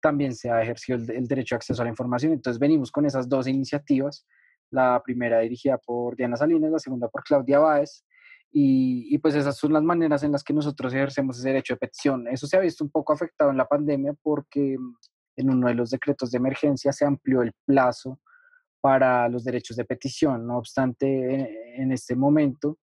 también 0.00 0.34
se 0.34 0.50
ha 0.50 0.62
ejercido 0.62 0.98
el, 0.98 1.26
derecho 1.28 1.54
a 1.54 1.56
acceso 1.56 1.82
a 1.82 1.84
la 1.84 1.90
información. 1.90 2.32
Entonces 2.32 2.58
venimos 2.58 2.90
con 2.90 3.06
esas 3.06 3.28
dos 3.28 3.46
iniciativas 3.46 4.26
la 4.70 5.02
primera 5.04 5.40
dirigida 5.40 5.78
por 5.78 6.16
Diana 6.16 6.36
Salinas, 6.36 6.70
la 6.70 6.78
segunda 6.78 7.08
por 7.08 7.24
Claudia 7.24 7.58
Báez, 7.58 8.04
y, 8.52 9.16
pues 9.18 9.36
esas 9.36 9.56
son 9.56 9.72
las 9.72 9.82
maneras 9.82 10.24
en 10.24 10.32
las 10.32 10.42
que 10.42 10.52
nosotros 10.52 10.92
ejercemos 10.92 11.38
ese 11.38 11.48
derecho 11.48 11.74
de 11.74 11.78
petición. 11.78 12.26
Eso 12.26 12.48
se 12.48 12.56
ha 12.56 12.60
visto 12.60 12.82
un 12.82 12.90
poco 12.90 13.12
afectado 13.12 13.50
en 13.50 13.56
la 13.56 13.66
pandemia 13.66 14.14
porque 14.22 14.76
en 15.36 15.50
uno 15.50 15.68
de 15.68 15.74
los 15.74 15.90
decretos 15.90 16.32
de 16.32 16.38
emergencia 16.38 16.92
se 16.92 17.04
amplió 17.04 17.42
el 17.42 17.52
plazo 17.64 18.18
para 18.80 19.28
los 19.28 19.44
derechos 19.44 19.76
de 19.76 19.84
petición. 19.84 20.46
No 20.46 20.58
obstante, 20.58 21.76
en 21.80 21.92
este 21.92 22.16
momento, 22.16 22.78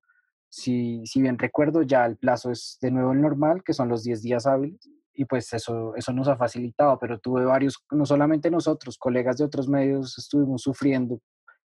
si, 0.50 1.06
si 1.06 1.22
bien 1.22 1.38
recuerdo, 1.38 1.84
ya 1.84 2.06
el 2.06 2.18
plazo 2.18 2.52
es 2.52 2.78
de 2.82 2.92
nuevo 2.92 3.12
el 3.12 3.22
normal, 3.22 3.64
que 3.64 3.74
son 3.74 3.90
los 3.90 4.04
10 4.04 4.22
días 4.22 4.46
hábiles, 4.48 4.90
y 5.14 5.26
pues 5.26 5.52
eso, 5.54 5.96
eso 5.96 6.14
nos 6.14 6.28
ha 6.28 6.38
facilitado, 6.38 6.98
pero 7.00 7.20
tuve 7.20 7.44
varios, 7.44 7.84
no 7.92 8.06
solamente 8.06 8.52
nosotros, 8.52 8.98
colegas 8.98 9.38
de 9.38 9.46
otros 9.46 9.68
medios 9.68 10.18
estuvimos 10.18 10.62
sufriendo, 10.62 11.20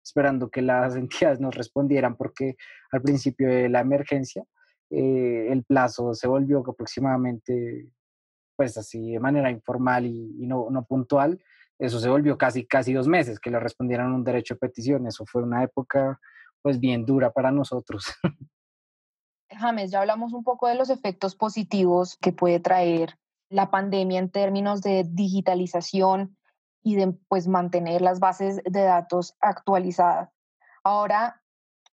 esperando 0.04 0.50
que 0.50 0.62
las 0.62 0.96
entidades 0.96 1.40
nos 1.40 1.56
respondieran, 1.56 2.16
porque 2.16 2.56
al 2.92 3.02
principio 3.02 3.50
de 3.50 3.70
la 3.70 3.82
emergencia 3.82 4.44
eh, 4.90 5.48
el 5.52 5.64
plazo 5.64 6.14
se 6.14 6.28
volvió 6.28 6.60
aproximadamente, 6.60 7.92
pues 8.56 8.78
así, 8.78 9.12
de 9.12 9.20
manera 9.20 9.52
informal 9.52 10.06
y, 10.06 10.36
y 10.40 10.48
no, 10.48 10.70
no 10.70 10.86
puntual, 10.86 11.38
eso 11.82 12.00
se 12.00 12.10
volvió 12.10 12.38
casi, 12.38 12.68
casi 12.68 12.94
dos 12.94 13.08
meses 13.08 13.40
que 13.40 13.50
le 13.50 13.60
respondieran 13.60 14.14
un 14.14 14.24
derecho 14.24 14.54
de 14.54 14.60
petición. 14.60 15.08
Eso 15.08 15.26
fue 15.26 15.42
una 15.42 15.64
época 15.64 16.20
pues 16.62 16.80
bien 16.80 17.06
dura 17.06 17.32
para 17.32 17.52
nosotros. 17.52 18.06
James, 19.50 19.90
ya 19.90 20.02
hablamos 20.02 20.32
un 20.34 20.44
poco 20.44 20.68
de 20.68 20.76
los 20.76 20.92
efectos 20.92 21.36
positivos 21.36 22.18
que 22.22 22.32
puede 22.32 22.60
traer 22.60 23.18
la 23.50 23.72
pandemia 23.72 24.20
en 24.20 24.30
términos 24.30 24.82
de 24.82 25.06
digitalización 25.10 26.38
y 26.84 26.96
de 26.98 27.14
pues 27.28 27.48
mantener 27.48 28.02
las 28.02 28.20
bases 28.20 28.62
de 28.64 28.84
datos 28.84 29.36
actualizadas. 29.42 30.30
Ahora, 30.84 31.42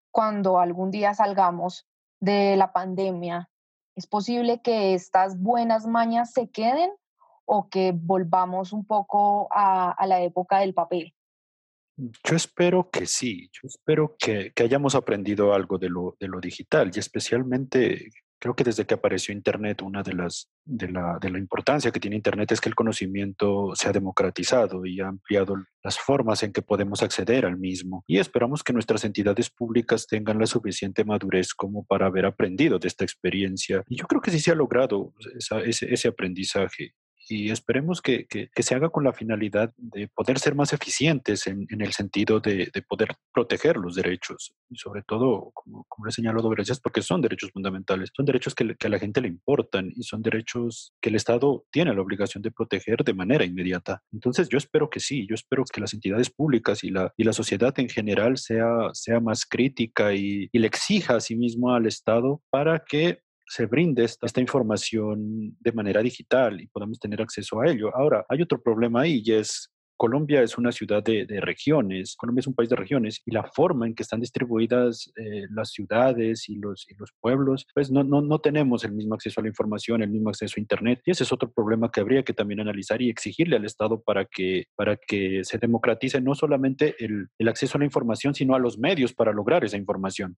cuando 0.10 0.60
algún 0.60 0.90
día 0.90 1.14
salgamos 1.14 1.88
de 2.20 2.58
la 2.58 2.74
pandemia, 2.74 3.50
¿es 3.96 4.08
posible 4.08 4.62
que 4.64 4.96
estas 4.96 5.40
buenas 5.40 5.86
mañas 5.86 6.32
se 6.32 6.50
queden 6.50 6.92
o 7.46 7.70
que 7.70 7.94
volvamos 7.94 8.74
un 8.74 8.86
poco 8.86 9.48
a, 9.52 9.96
la 10.08 10.22
época 10.22 10.60
del 10.60 10.74
papel? 10.74 11.14
Yo 11.98 12.36
espero 12.36 12.90
que 12.90 13.06
sí, 13.06 13.50
yo 13.54 13.68
espero 13.68 14.16
que, 14.20 14.52
hayamos 14.62 14.96
aprendido 14.96 15.54
algo 15.54 15.78
de 15.78 15.90
lo, 15.90 16.18
de 16.20 16.28
lo, 16.28 16.42
digital 16.42 16.92
y 16.94 17.00
especialmente 17.00 18.10
creo 18.38 18.56
que 18.56 18.66
desde 18.66 18.86
que 18.86 18.96
apareció 18.96 19.34
Internet, 19.34 19.82
una 19.82 20.04
de 20.04 20.14
las 20.14 20.52
de 20.66 20.90
la, 20.90 21.18
de 21.22 21.30
la 21.30 21.38
importancia 21.38 21.92
que 21.92 22.00
tiene 22.00 22.18
Internet 22.18 22.52
es 22.52 22.60
que 22.60 22.70
el 22.70 22.76
conocimiento 22.76 23.72
se 23.76 23.88
ha 23.88 23.92
democratizado 23.94 24.86
y 24.86 25.00
ha 25.00 25.08
ampliado 25.08 25.56
las 25.84 25.98
formas 25.98 26.44
en 26.44 26.52
que 26.52 26.62
podemos 26.62 27.02
acceder 27.02 27.46
al 27.46 27.58
mismo. 27.58 28.04
Y 28.08 28.18
esperamos 28.18 28.64
que 28.64 28.74
nuestras 28.74 29.06
entidades 29.06 29.50
públicas 29.50 30.06
tengan 30.08 30.40
la 30.40 30.48
suficiente 30.48 31.06
madurez 31.06 31.54
como 31.54 31.86
para 31.86 32.08
haber 32.08 32.26
aprendido 32.26 32.78
de 32.78 32.88
esta 32.88 33.06
experiencia. 33.06 33.84
Y 33.88 33.98
yo 33.98 34.06
creo 34.06 34.22
que 34.22 34.32
sí 34.32 34.40
se 34.40 34.52
ha 34.52 34.56
logrado 34.56 35.14
ese, 35.64 35.94
ese 35.94 36.08
aprendizaje 36.08 36.94
y 37.28 37.52
esperemos 37.52 38.02
que, 38.02 38.28
se 38.56 38.76
haga 38.76 38.90
con 38.90 39.04
la 39.04 39.14
finalidad 39.14 39.74
de 39.78 40.08
poder 40.08 40.40
ser 40.40 40.56
más 40.56 40.74
eficientes 40.74 41.48
en, 41.48 41.68
el 41.70 41.94
sentido 41.94 42.40
de, 42.40 42.72
poder 42.88 43.16
proteger 43.34 43.78
los 43.78 43.96
derechos 43.96 44.54
y 44.70 44.78
sobre 44.78 45.04
todo, 45.04 45.52
como, 45.54 45.86
como 45.88 46.06
le 46.06 46.12
señaló 46.12 46.42
gracias 46.50 46.80
porque 46.80 47.02
son 47.02 47.22
derechos 47.22 47.52
fundamentales, 47.52 48.12
son 48.16 48.26
derechos 48.26 48.54
que, 48.54 48.76
a 48.80 48.90
la 48.90 49.00
gente 49.00 49.22
le 49.22 49.28
importan 49.28 49.92
y 49.96 50.04
son 50.04 50.22
derechos 50.22 50.94
que 51.02 51.10
el 51.10 51.16
Estado 51.16 51.66
tiene 51.72 51.94
la 51.94 52.02
obligación 52.02 52.44
de 52.44 52.52
proteger 52.52 53.04
de 53.04 53.14
manera 53.14 53.46
inmediata. 53.46 54.04
Entonces 54.12 54.50
yo 54.50 54.58
espero 54.58 54.90
que 54.90 55.00
sí, 55.00 55.26
yo 55.28 55.36
espero 55.36 55.64
que 55.66 55.82
las 55.82 55.94
entidades 55.94 56.30
públicas 56.30 56.84
y 56.84 56.92
la, 56.92 57.14
y 57.18 57.24
la 57.24 57.34
sociedad 57.34 57.74
en 57.80 57.90
general 57.90 58.38
sea, 58.38 58.90
sea 58.94 59.20
más 59.20 59.46
crítica 59.46 60.14
y, 60.14 60.50
y 60.52 60.60
le 60.60 60.68
exija 60.68 61.16
a 61.16 61.20
sí 61.20 61.36
mismo 61.36 61.74
al 61.74 61.86
Estado 61.86 62.42
para 62.50 62.84
que 62.86 63.25
se 63.48 63.66
brinde 63.66 64.04
esta, 64.04 64.42
información 64.42 65.56
de 65.60 65.72
manera 65.72 66.02
digital 66.02 66.62
y 66.62 66.68
podamos 66.68 67.00
tener 67.00 67.22
acceso 67.22 67.62
a 67.62 67.68
ello. 67.70 67.96
Ahora, 67.96 68.26
hay 68.30 68.42
otro 68.42 68.62
problema 68.62 69.02
ahí 69.02 69.22
y 69.24 69.34
es 69.34 69.72
Colombia 69.98 70.42
es 70.42 70.58
una 70.58 70.72
ciudad 70.72 71.02
de, 71.02 71.26
regiones, 71.40 72.16
Colombia 72.18 72.42
es 72.42 72.48
un 72.48 72.54
país 72.54 72.70
de 72.70 72.76
regiones 72.76 73.22
y 73.26 73.32
la 73.32 73.44
forma 73.44 73.88
en 73.88 73.96
que 73.96 74.04
están 74.04 74.20
distribuidas 74.20 75.12
eh, 75.16 75.46
las 75.52 75.72
ciudades 75.72 76.50
y 76.50 76.56
los, 76.56 76.86
y 76.90 76.96
los 76.96 77.12
pueblos, 77.22 77.66
pues 77.74 77.92
no, 77.92 78.04
no, 78.04 78.22
no, 78.22 78.40
tenemos 78.40 78.84
el 78.84 78.92
mismo 78.92 79.16
acceso 79.16 79.40
a 79.40 79.44
la 79.44 79.50
información, 79.50 80.02
el 80.02 80.10
mismo 80.10 80.30
acceso 80.30 80.56
a 80.58 80.60
Internet 80.60 81.02
y 81.06 81.12
ese 81.12 81.24
es 81.24 81.32
otro 81.32 81.52
problema 81.52 81.92
que 81.92 82.02
habría 82.02 82.24
que 82.24 82.34
también 82.34 82.60
analizar 82.60 83.02
y 83.02 83.10
exigirle 83.10 83.56
al 83.56 83.66
Estado 83.66 84.02
para 84.02 84.26
que, 84.26 84.66
para 84.76 84.98
que 84.98 85.44
se 85.44 85.58
democratice 85.58 86.20
no 86.20 86.36
solamente 86.36 86.96
el, 87.00 87.28
el 87.38 87.48
acceso 87.48 87.78
a 87.78 87.80
la 87.80 87.86
información, 87.86 88.36
sino 88.36 88.56
a 88.56 88.60
los 88.60 88.78
medios 88.78 89.14
para 89.14 89.32
lograr 89.32 89.64
esa 89.64 89.78
información. 89.78 90.38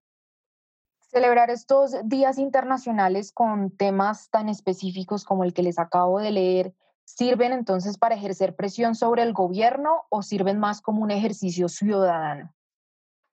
Celebrar 1.17 1.49
estos 1.49 1.95
días 2.06 2.38
internacionales 2.38 3.32
con 3.32 3.75
temas 3.75 4.30
tan 4.30 4.49
específicos 4.49 5.25
como 5.25 5.43
el 5.43 5.51
que 5.51 5.63
les 5.63 5.80
acabo 5.80 6.19
de 6.19 6.30
leer, 6.30 6.75
¿sirven 7.06 7.53
entonces 7.53 7.97
para 7.97 8.13
ejercer 8.13 8.56
presión 8.56 8.93
sobre 8.93 9.23
el 9.23 9.34
gobierno 9.34 10.03
o 10.12 10.21
sirven 10.21 10.60
más 10.60 10.80
como 10.80 11.01
un 11.01 11.10
ejercicio 11.10 11.69
ciudadano? 11.69 12.53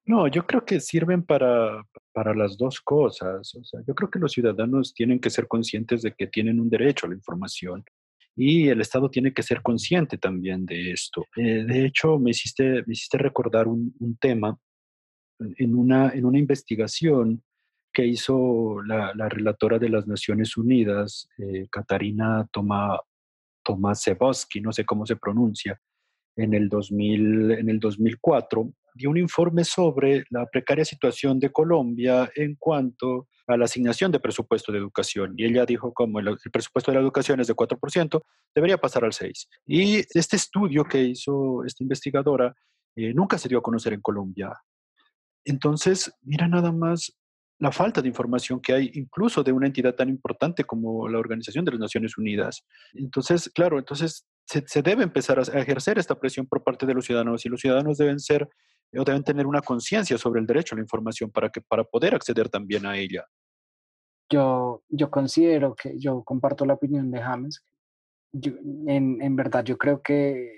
No, 0.06 0.28
yo 0.28 0.46
creo 0.46 0.64
que 0.64 0.80
sirven 0.80 1.22
para, 1.22 1.84
para 2.14 2.34
las 2.34 2.56
dos 2.56 2.80
cosas. 2.80 3.52
Yo 3.86 3.94
creo 3.94 4.08
que 4.08 4.18
los 4.18 4.32
ciudadanos 4.32 4.94
tienen 4.94 5.20
que 5.20 5.28
ser 5.28 5.46
conscientes 5.46 6.00
de 6.00 6.14
que 6.14 6.26
tienen 6.26 6.60
un 6.60 6.70
derecho 6.70 7.04
a 7.04 7.10
la 7.10 7.16
información 7.16 7.84
y 8.34 8.68
el 8.68 8.80
Estado 8.80 9.10
tiene 9.10 9.34
que 9.34 9.42
ser 9.42 9.60
consciente 9.60 10.16
también 10.16 10.64
de 10.64 10.92
esto. 10.92 11.26
Eh, 11.36 11.66
de 11.66 11.84
hecho, 11.84 12.18
me 12.18 12.30
hiciste, 12.30 12.82
me 12.86 12.94
hiciste 12.94 13.18
recordar 13.18 13.68
un, 13.68 13.94
un 14.00 14.16
tema 14.16 14.58
en 15.38 15.74
una, 15.74 16.08
en 16.14 16.24
una 16.24 16.38
investigación 16.38 17.42
que 17.94 18.04
hizo 18.04 18.82
la, 18.82 19.12
relatora 19.28 19.78
de 19.78 19.88
las 19.88 20.06
Naciones 20.06 20.56
Unidas, 20.56 21.28
eh, 21.38 21.68
Katarina 21.70 22.46
Toma, 22.52 23.00
no 23.66 24.72
sé 24.72 24.84
cómo 24.84 25.06
se 25.06 25.16
pronuncia, 25.16 25.80
en 26.36 26.52
el, 26.52 26.68
2000, 26.68 27.52
en 27.52 27.70
el 27.70 27.78
2004, 27.78 28.72
dio 28.94 29.10
un 29.10 29.16
informe 29.16 29.64
sobre 29.64 30.24
la 30.30 30.46
precaria 30.46 30.84
situación 30.84 31.38
de 31.38 31.50
Colombia 31.50 32.30
en 32.34 32.56
cuanto 32.56 33.28
a 33.46 33.56
la 33.56 33.66
asignación 33.66 34.10
de 34.10 34.20
presupuesto 34.20 34.72
de 34.72 34.78
educación. 34.78 35.34
Y 35.36 35.44
ella 35.44 35.64
dijo 35.64 35.92
como 35.92 36.18
el, 36.18 36.36
presupuesto 36.52 36.90
de 36.90 36.96
la 36.96 37.02
educación 37.02 37.40
es 37.40 37.46
de 37.46 37.54
4%, 37.54 38.22
debería 38.54 38.78
pasar 38.78 39.04
al 39.04 39.12
6%. 39.12 39.46
Y 39.66 39.98
este 40.18 40.36
estudio 40.36 40.84
que 40.84 41.02
hizo 41.02 41.64
esta 41.64 41.84
investigadora 41.84 42.54
eh, 42.96 43.14
nunca 43.14 43.38
se 43.38 43.48
dio 43.48 43.58
a 43.58 43.62
conocer 43.62 43.92
en 43.92 44.00
Colombia. 44.00 44.52
Entonces, 45.44 46.12
mira 46.22 46.48
nada 46.48 46.72
más 46.72 47.12
la 47.58 47.72
falta 47.72 48.02
de 48.02 48.08
información 48.08 48.60
que 48.60 48.72
hay 48.72 48.90
incluso 48.94 49.42
de 49.42 49.52
una 49.52 49.66
entidad 49.66 49.94
tan 49.94 50.08
importante 50.08 50.64
como 50.64 51.08
la 51.08 51.18
Organización 51.18 51.64
de 51.64 51.72
las 51.72 51.80
Naciones 51.80 52.18
Unidas. 52.18 52.64
Entonces, 52.94 53.50
claro, 53.54 53.78
entonces 53.78 54.26
se, 54.44 54.82
debe 54.82 55.02
empezar 55.02 55.38
a, 55.38 55.42
ejercer 55.42 55.98
esta 55.98 56.18
presión 56.18 56.46
por 56.46 56.62
parte 56.62 56.86
de 56.86 56.94
los 56.94 57.04
ciudadanos 57.06 57.44
y 57.46 57.48
los 57.48 57.60
ciudadanos 57.60 57.98
deben 57.98 58.18
ser 58.18 58.48
o 58.96 59.04
deben 59.04 59.24
tener 59.24 59.46
una 59.46 59.60
conciencia 59.60 60.18
sobre 60.18 60.40
el 60.40 60.46
derecho 60.46 60.74
a 60.74 60.76
la 60.76 60.82
información 60.82 61.30
para, 61.30 61.48
que, 61.48 61.60
para 61.60 61.84
poder 61.84 62.14
acceder 62.14 62.48
también 62.48 62.86
a 62.86 62.96
ella. 62.96 63.24
Yo, 64.30 64.82
yo 64.88 65.10
considero 65.10 65.74
que 65.74 65.98
yo 65.98 66.22
comparto 66.22 66.64
la 66.64 66.74
opinión 66.74 67.10
de 67.10 67.20
James. 67.20 67.64
en, 68.32 69.20
en, 69.20 69.36
verdad, 69.36 69.64
yo 69.64 69.76
creo 69.78 70.02
que 70.02 70.50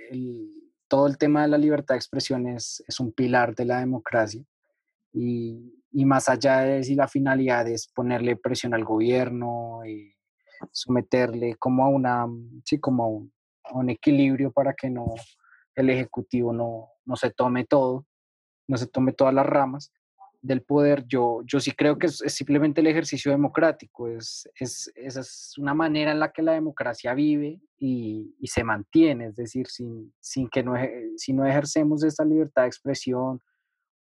todo 0.89 1.07
el 1.07 1.19
tema 1.19 1.43
de 1.43 1.49
la 1.49 1.59
libertad 1.59 1.95
de 1.95 1.99
expresión 1.99 2.47
es, 2.47 2.83
es 2.87 3.01
un 3.01 3.13
pilar 3.13 3.55
de 3.55 3.65
la 3.65 3.81
democracia 3.81 4.45
y, 5.13 5.73
y 5.99 6.05
más 6.05 6.29
allá 6.29 6.59
de 6.61 6.85
si 6.85 6.95
la 6.95 7.09
finalidad 7.09 7.67
es 7.67 7.89
ponerle 7.89 8.37
presión 8.37 8.75
al 8.75 8.85
gobierno 8.85 9.81
y 9.87 10.15
someterle 10.71 11.55
como 11.59 11.87
a 11.87 11.89
una, 11.89 12.27
sí, 12.67 12.79
como 12.79 13.31
a 13.65 13.79
un, 13.79 13.89
equilibrio 13.89 14.53
para 14.53 14.75
que 14.75 14.91
no, 14.91 15.07
el 15.75 15.89
Ejecutivo 15.89 16.53
no, 16.53 16.91
no 17.07 17.17
se 17.17 17.31
tome 17.31 17.65
todo, 17.65 18.05
no 18.69 18.77
se 18.77 18.87
tome 18.87 19.15
todas 19.15 19.33
las 19.33 19.47
ramas 19.47 19.91
del 20.43 20.61
poder, 20.61 21.07
yo, 21.07 21.41
yo 21.47 21.61
sí 21.61 21.73
creo 21.73 21.97
que 21.97 22.09
es, 22.09 22.19
simplemente 22.27 22.83
el 22.83 22.89
ejercicio 22.89 23.31
democrático, 23.31 24.07
es, 24.07 24.47
es, 24.61 24.93
esa 24.97 25.21
es 25.21 25.55
una 25.57 25.73
manera 25.73 26.13
en 26.13 26.21
la 26.21 26.31
que 26.31 26.43
la 26.43 26.53
democracia 26.53 27.15
vive 27.15 27.59
y, 27.79 28.37
y 28.39 28.47
se 28.49 28.63
mantiene, 28.65 29.29
es 29.29 29.37
decir, 29.37 29.67
sin, 29.69 30.13
sin 30.21 30.51
que 30.51 30.63
no, 30.63 30.75
si 31.17 31.33
no 31.33 31.47
ejercemos 31.47 32.05
esta 32.05 32.23
libertad 32.23 32.63
de 32.63 32.69
expresión, 32.69 33.41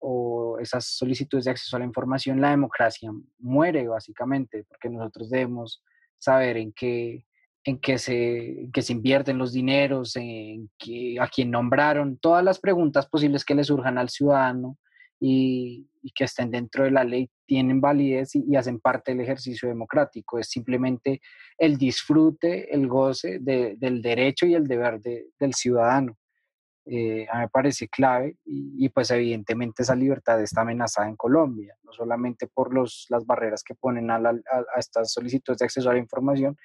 o 0.06 0.58
esas 0.58 0.84
solicitudes 0.84 1.46
de 1.46 1.52
acceso 1.52 1.76
a 1.76 1.78
la 1.78 1.86
información, 1.86 2.40
la 2.40 2.50
democracia 2.50 3.10
muere 3.38 3.88
básicamente, 3.88 4.64
porque 4.68 4.90
nosotros 4.90 5.30
debemos 5.30 5.82
saber 6.18 6.58
en 6.58 6.72
qué, 6.72 7.24
en 7.64 7.78
qué, 7.80 7.96
se, 7.98 8.68
se 8.74 8.92
invierten 8.92 9.38
los 9.38 9.52
dineros, 9.52 10.14
en 10.16 10.70
a 11.18 11.28
quién 11.28 11.50
nombraron, 11.50 12.18
todas 12.18 12.44
las 12.44 12.60
preguntas 12.60 13.06
posibles 13.06 13.44
que 13.44 13.54
le 13.54 13.64
surjan 13.64 13.96
al 13.96 14.10
ciudadano 14.10 14.76
y, 15.18 15.88
que 16.14 16.24
estén 16.24 16.50
dentro 16.50 16.84
de 16.84 16.90
la 16.90 17.02
ley 17.02 17.30
tienen 17.46 17.80
validez 17.80 18.34
y, 18.34 18.54
hacen 18.56 18.80
parte 18.80 19.12
del 19.12 19.22
ejercicio 19.22 19.68
democrático. 19.70 20.38
Es 20.38 20.48
simplemente 20.48 21.22
el 21.56 21.78
disfrute, 21.78 22.74
el 22.74 22.86
goce 22.88 23.38
del 23.40 24.02
derecho 24.02 24.44
y 24.44 24.54
el 24.54 24.66
deber 24.66 25.00
del 25.00 25.54
ciudadano. 25.54 26.18
Eh, 26.86 27.26
a 27.30 27.36
mí 27.36 27.40
me 27.42 27.48
parece 27.48 27.88
clave 27.88 28.36
y, 28.44 28.88
pues 28.90 29.10
evidentemente 29.10 29.82
esa 29.82 29.94
libertad 29.94 30.40
está 30.42 30.60
amenazada 30.60 31.08
en 31.08 31.16
Colombia, 31.16 31.74
no 31.82 31.92
solamente 31.92 32.46
por 32.46 32.74
los, 32.74 33.06
las 33.08 33.24
barreras 33.24 33.62
que 33.64 33.74
ponen 33.74 34.10
a, 34.10 34.16
a, 34.16 34.78
estas 34.78 35.12
solicitudes 35.12 35.58
de 35.58 35.64
acceso 35.64 35.88
a 35.88 35.94
la 35.94 35.98
información, 35.98 36.56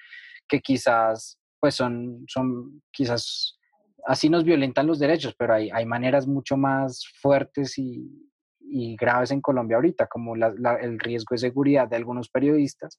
que 0.46 0.60
quizás 0.60 1.38
pues 1.58 1.74
son, 1.74 2.24
son 2.26 2.82
quizás 2.90 3.58
así 4.06 4.28
nos 4.28 4.44
violentan 4.44 4.86
los 4.86 4.98
derechos, 4.98 5.34
pero 5.38 5.54
hay, 5.54 5.70
hay 5.70 5.86
maneras 5.86 6.26
mucho 6.26 6.56
más 6.56 7.06
fuertes 7.20 7.78
y, 7.78 8.30
y 8.60 8.96
graves 8.96 9.30
en 9.30 9.40
Colombia 9.40 9.76
ahorita, 9.76 10.06
como 10.06 10.34
el 10.34 10.98
riesgo 10.98 11.34
de 11.34 11.38
seguridad 11.38 11.88
de 11.88 11.96
algunos 11.96 12.28
periodistas 12.28 12.98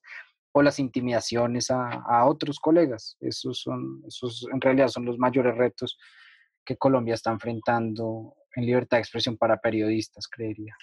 o 0.52 0.60
las 0.60 0.78
intimidaciones 0.78 1.70
a, 1.70 1.88
a 1.88 2.26
otros 2.26 2.58
colegas. 2.58 3.16
Esos, 3.20 3.60
son, 3.60 4.02
esos 4.06 4.46
en 4.52 4.60
realidad 4.60 4.88
son 4.88 5.04
los 5.04 5.18
mayores 5.18 5.56
retos 5.56 5.98
que 6.64 6.76
Colombia 6.76 7.14
está 7.14 7.30
enfrentando 7.30 8.34
en 8.54 8.66
libertad 8.66 8.98
de 8.98 9.02
expresión 9.02 9.36
para 9.36 9.60
periodistas, 9.60 10.28
creería. 10.28 10.74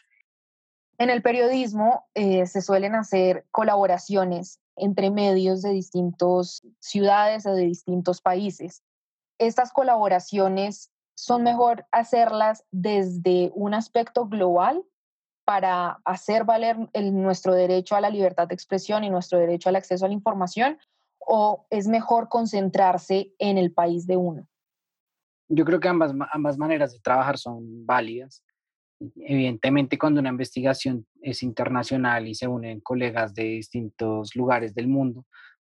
En 0.98 1.10
el 1.10 1.22
periodismo 1.22 2.10
eh, 2.14 2.46
se 2.46 2.62
suelen 2.62 2.94
hacer 2.94 3.46
colaboraciones 3.52 4.60
entre 4.76 5.12
medios 5.12 5.62
de 5.62 5.72
distintas 5.72 6.62
ciudades 6.80 7.46
o 7.46 7.54
de 7.54 7.64
distintos 7.64 8.22
países. 8.22 8.84
Estas 9.38 9.72
colaboraciones 9.72 10.92
son 11.16 11.44
mejor 11.44 11.86
hacerlas 11.92 12.66
desde 12.72 13.52
un 13.54 13.74
aspecto 13.74 14.28
global 14.28 14.84
para 15.46 16.02
hacer 16.04 16.44
valer 16.44 16.78
nuestro 16.94 17.56
derecho 17.56 17.96
a 17.96 18.02
la 18.02 18.10
libertad 18.10 18.48
de 18.48 18.56
expresión 18.56 19.04
y 19.04 19.10
nuestro 19.10 19.40
derecho 19.40 19.70
al 19.70 19.78
acceso 19.78 20.06
a 20.06 20.10
la 20.10 20.14
información 20.14 20.78
o 21.20 21.66
es 21.70 21.88
mejor 21.88 22.28
concentrarse 22.28 23.34
en 23.40 23.58
el 23.58 23.72
país 23.72 24.06
de 24.06 24.18
uno? 24.18 24.49
Yo 25.50 25.66
creo 25.66 25.80
que 25.80 25.88
ambas, 25.88 26.14
ambas 26.32 26.58
maneras 26.58 26.94
de 26.94 27.00
trabajar 27.00 27.38
son 27.38 27.86
válidas. 27.86 28.44
Evidentemente, 29.16 29.98
cuando 29.98 30.20
una 30.20 30.30
investigación 30.30 31.06
es 31.22 31.42
internacional 31.42 32.28
y 32.28 32.36
se 32.36 32.48
unen 32.48 32.82
colegas 32.82 33.34
de 33.34 33.44
distintos 33.44 34.36
lugares 34.36 34.76
del 34.76 34.88
mundo, 34.88 35.26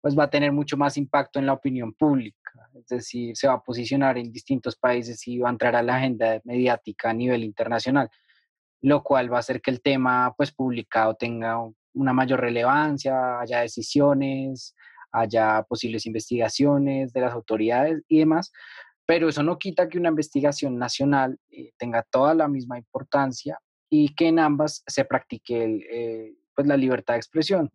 pues 0.06 0.16
va 0.16 0.26
a 0.26 0.30
tener 0.30 0.52
mucho 0.52 0.78
más 0.78 0.98
impacto 0.98 1.40
en 1.40 1.48
la 1.48 1.54
opinión 1.54 1.92
pública, 1.92 2.38
es 2.76 2.86
decir, 2.86 3.36
se 3.36 3.48
va 3.48 3.56
a 3.56 3.64
posicionar 3.64 4.20
en 4.20 4.32
distintos 4.32 4.76
países 4.76 5.28
y 5.28 5.40
va 5.40 5.50
a 5.50 5.52
entrar 5.52 5.76
a 5.76 5.82
la 5.82 5.96
agenda 5.96 6.40
mediática 6.44 7.10
a 7.10 7.14
nivel 7.16 7.44
internacional, 7.44 8.08
lo 8.84 9.02
cual 9.02 9.34
va 9.34 9.38
a 9.38 9.40
hacer 9.40 9.62
que 9.62 9.72
el 9.72 9.82
tema 9.82 10.32
pues 10.38 10.52
publicado 10.52 11.16
tenga 11.16 11.58
una 11.96 12.14
mayor 12.14 12.42
relevancia, 12.42 13.40
haya 13.40 13.62
decisiones, 13.62 14.76
haya 15.12 15.64
posibles 15.64 16.06
investigaciones 16.06 17.12
de 17.12 17.22
las 17.22 17.34
autoridades 17.34 18.04
y 18.08 18.20
demás, 18.20 18.52
pero 19.06 19.30
eso 19.30 19.44
no 19.44 19.58
quita 19.58 19.88
que 19.88 19.98
una 19.98 20.10
investigación 20.10 20.78
nacional 20.78 21.40
eh, 21.50 21.72
tenga 21.78 22.04
toda 22.04 22.34
la 22.34 22.48
misma 22.48 22.78
importancia 22.78 23.60
y 23.90 24.16
que 24.16 24.28
en 24.28 24.40
ambas 24.40 24.84
se 24.88 25.06
practique 25.06 25.86
eh, 25.90 26.36
pues 26.56 26.68
la 26.68 26.78
libertad 26.78 27.14
de 27.14 27.20
expresión. 27.20 27.72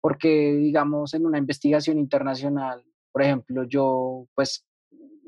Porque, 0.00 0.54
digamos, 0.54 1.14
en 1.14 1.26
una 1.26 1.38
investigación 1.38 1.98
internacional, 1.98 2.84
por 3.12 3.22
ejemplo, 3.22 3.64
yo 3.64 4.26
pues 4.34 4.66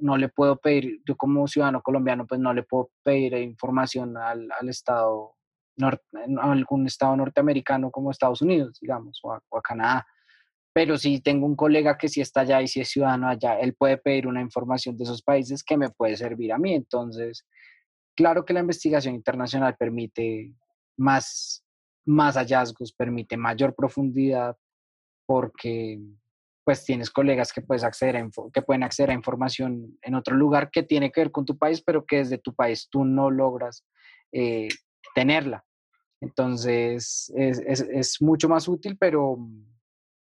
no 0.00 0.16
le 0.16 0.28
puedo 0.28 0.56
pedir, 0.56 1.00
yo 1.06 1.16
como 1.16 1.46
ciudadano 1.46 1.80
colombiano, 1.82 2.26
pues 2.26 2.40
no 2.40 2.52
le 2.52 2.64
puedo 2.64 2.90
pedir 3.04 3.34
información 3.34 4.16
al, 4.16 4.48
al 4.58 4.68
Estado, 4.68 5.36
a 5.80 6.52
algún 6.52 6.86
Estado 6.86 7.16
norteamericano 7.16 7.92
como 7.92 8.10
Estados 8.10 8.42
Unidos, 8.42 8.78
digamos, 8.80 9.20
o 9.22 9.32
a 9.32 9.62
Canadá 9.62 10.04
pero 10.74 10.98
si 10.98 11.20
tengo 11.20 11.46
un 11.46 11.54
colega 11.54 11.96
que 11.96 12.08
sí 12.08 12.20
está 12.20 12.40
allá 12.40 12.60
y 12.60 12.66
si 12.66 12.80
es 12.80 12.88
ciudadano 12.88 13.28
allá, 13.28 13.60
él 13.60 13.74
puede 13.74 13.96
pedir 13.96 14.26
una 14.26 14.40
información 14.40 14.96
de 14.96 15.04
esos 15.04 15.22
países 15.22 15.62
que 15.62 15.76
me 15.76 15.88
puede 15.88 16.16
servir 16.16 16.52
a 16.52 16.58
mí. 16.58 16.74
Entonces, 16.74 17.46
claro 18.16 18.44
que 18.44 18.52
la 18.52 18.58
investigación 18.58 19.14
internacional 19.14 19.76
permite 19.76 20.52
más, 20.96 21.64
más 22.04 22.34
hallazgos, 22.34 22.92
permite 22.92 23.36
mayor 23.36 23.76
profundidad, 23.76 24.56
porque 25.26 26.00
pues 26.64 26.84
tienes 26.84 27.08
colegas 27.08 27.52
que, 27.52 27.62
puedes 27.62 27.84
acceder 27.84 28.16
a 28.16 28.28
que 28.52 28.62
pueden 28.62 28.82
acceder 28.82 29.10
a 29.10 29.14
información 29.14 29.96
en 30.02 30.14
otro 30.16 30.34
lugar 30.34 30.70
que 30.72 30.82
tiene 30.82 31.12
que 31.12 31.20
ver 31.20 31.30
con 31.30 31.44
tu 31.44 31.56
país, 31.56 31.82
pero 31.82 32.04
que 32.04 32.16
desde 32.16 32.38
tu 32.38 32.52
país 32.52 32.88
tú 32.90 33.04
no 33.04 33.30
logras 33.30 33.84
eh, 34.32 34.66
tenerla. 35.14 35.64
Entonces, 36.20 37.32
es, 37.36 37.60
es, 37.60 37.80
es 37.80 38.20
mucho 38.20 38.48
más 38.48 38.66
útil, 38.66 38.96
pero 38.98 39.38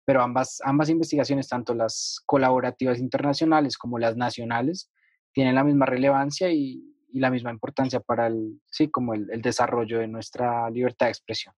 pero 0.05 0.23
ambas, 0.23 0.61
ambas 0.65 0.89
investigaciones, 0.89 1.49
tanto 1.49 1.75
las 1.75 2.21
colaborativas 2.27 2.99
internacionales 2.99 3.79
como 3.79 3.99
las 3.99 4.17
nacionales, 4.17 4.91
tienen 5.33 5.55
la 5.55 5.65
misma 5.65 5.87
relevancia 5.87 6.51
y, 6.51 6.89
la 7.15 7.31
misma 7.31 7.51
importancia 7.51 8.01
para 8.01 8.27
el, 8.27 8.59
sí, 8.71 8.89
como 8.89 9.13
el, 9.13 9.31
el, 9.31 9.43
desarrollo 9.43 9.99
de 9.99 10.09
nuestra 10.09 10.71
libertad 10.71 11.07
de 11.07 11.11
expresión. 11.11 11.55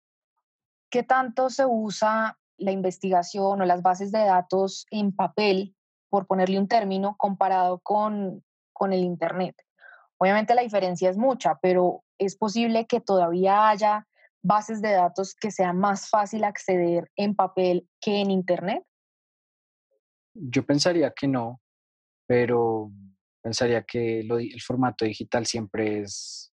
¿Qué 0.90 1.04
tanto 1.04 1.48
se 1.48 1.64
usa 1.64 2.37
la 2.57 2.72
investigación 2.72 3.62
o 3.62 3.64
las 3.64 3.80
bases 3.80 4.11
de 4.11 4.24
datos 4.24 4.85
en 4.90 5.14
papel, 5.14 5.76
por 6.11 6.26
ponerle 6.26 6.59
un 6.59 6.66
término, 6.66 7.14
comparado 7.16 7.78
con, 7.78 8.42
con 8.72 8.92
el 8.92 9.04
Internet? 9.04 9.54
Obviamente 10.18 10.57
la 10.57 10.62
diferencia 10.62 11.09
es 11.09 11.16
mucha, 11.16 11.59
pero 11.62 12.02
es 12.18 12.37
posible 12.37 12.87
que 12.87 13.00
todavía 13.00 13.68
haya 13.68 14.09
bases 14.44 14.83
de 14.83 14.92
datos 14.92 15.35
que 15.35 15.50
sea 15.50 15.72
más 15.72 16.09
fácil 16.09 16.44
acceder 16.44 17.11
en 17.16 17.35
papel 17.35 17.88
que 18.00 18.20
en 18.20 18.30
Internet? 18.30 18.85
Yo 20.35 20.64
pensaría 20.66 21.11
que 21.12 21.26
no, 21.26 21.61
pero 22.26 22.92
pensaría 23.42 23.83
que 23.83 24.20
el 24.20 24.61
formato 24.61 25.04
digital 25.04 25.46
siempre 25.46 26.00
es 26.00 26.52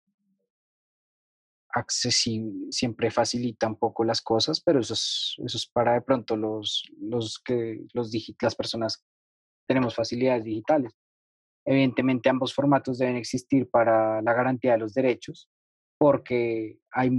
accesible, 1.69 2.71
siempre 2.71 3.11
facilita 3.11 3.67
un 3.67 3.75
poco 3.75 4.03
las 4.03 4.21
cosas, 4.21 4.61
pero 4.61 4.79
eso 4.79 4.93
es, 4.93 5.35
eso 5.45 5.57
es 5.57 5.67
para 5.67 5.93
de 5.93 6.01
pronto 6.01 6.35
los, 6.35 6.83
los 6.99 7.39
que 7.39 7.85
los 7.93 8.11
las 8.41 8.55
personas 8.55 9.05
tenemos 9.67 9.93
facilidades 9.93 10.45
digitales. 10.45 10.93
Evidentemente 11.65 12.29
ambos 12.29 12.53
formatos 12.53 12.97
deben 12.97 13.17
existir 13.17 13.69
para 13.69 14.21
la 14.21 14.33
garantía 14.33 14.73
de 14.73 14.77
los 14.77 14.93
derechos, 14.93 15.49
porque 15.97 16.79
hay 16.91 17.09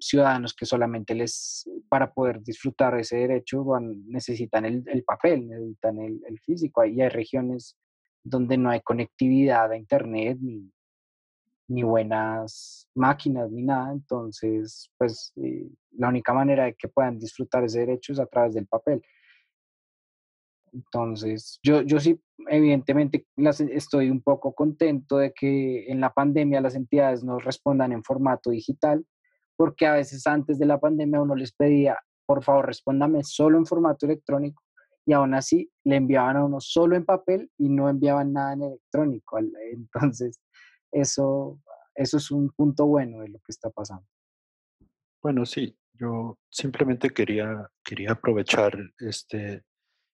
ciudadanos 0.00 0.54
que 0.54 0.66
solamente 0.66 1.14
les, 1.14 1.68
para 1.88 2.12
poder 2.12 2.42
disfrutar 2.42 2.98
ese 2.98 3.16
derecho, 3.16 3.64
necesitan 4.06 4.64
el, 4.64 5.04
papel, 5.04 5.48
necesitan 5.48 5.98
el, 5.98 6.40
físico. 6.40 6.84
Y 6.84 7.00
hay 7.00 7.08
regiones 7.08 7.76
donde 8.22 8.58
no 8.58 8.70
hay 8.70 8.80
conectividad 8.80 9.70
a 9.70 9.76
Internet 9.76 10.38
ni, 10.40 10.70
ni 11.68 11.82
buenas 11.82 12.88
máquinas 12.94 13.50
ni 13.50 13.62
nada. 13.62 13.92
Entonces, 13.92 14.90
pues 14.98 15.32
eh, 15.36 15.68
la 15.92 16.08
única 16.08 16.32
manera 16.32 16.64
de 16.64 16.74
que 16.74 16.88
puedan 16.88 17.18
disfrutar 17.18 17.64
ese 17.64 17.80
derecho 17.80 18.12
es 18.12 18.20
a 18.20 18.26
través 18.26 18.54
del 18.54 18.66
papel. 18.66 19.02
Entonces, 20.76 21.58
yo, 21.62 21.80
yo 21.80 21.98
sí, 22.00 22.20
evidentemente, 22.48 23.26
estoy 23.72 24.10
un 24.10 24.20
poco 24.20 24.54
contento 24.54 25.16
de 25.16 25.32
que 25.32 25.90
en 25.90 26.00
la 26.00 26.12
pandemia 26.12 26.60
las 26.60 26.74
entidades 26.74 27.24
nos 27.24 27.42
respondan 27.42 27.92
en 27.92 28.04
formato 28.04 28.50
digital, 28.50 29.06
porque 29.56 29.86
a 29.86 29.94
veces 29.94 30.26
antes 30.26 30.58
de 30.58 30.66
la 30.66 30.78
pandemia 30.78 31.22
uno 31.22 31.34
les 31.34 31.52
pedía, 31.52 31.98
por 32.26 32.44
favor, 32.44 32.66
respóndame 32.66 33.24
solo 33.24 33.56
en 33.56 33.64
formato 33.64 34.04
electrónico, 34.04 34.62
y 35.06 35.14
aún 35.14 35.32
así 35.32 35.70
le 35.84 35.96
enviaban 35.96 36.36
a 36.36 36.44
uno 36.44 36.60
solo 36.60 36.94
en 36.94 37.06
papel 37.06 37.50
y 37.56 37.70
no 37.70 37.88
enviaban 37.88 38.34
nada 38.34 38.52
en 38.52 38.62
electrónico. 38.62 39.38
Entonces, 39.72 40.40
eso, 40.92 41.58
eso 41.94 42.16
es 42.18 42.30
un 42.30 42.50
punto 42.50 42.86
bueno 42.86 43.20
de 43.20 43.28
lo 43.28 43.38
que 43.38 43.50
está 43.50 43.70
pasando. 43.70 44.04
Bueno, 45.22 45.46
sí, 45.46 45.74
yo 45.94 46.38
simplemente 46.50 47.10
quería, 47.10 47.70
quería 47.82 48.12
aprovechar 48.12 48.76
este, 48.98 49.62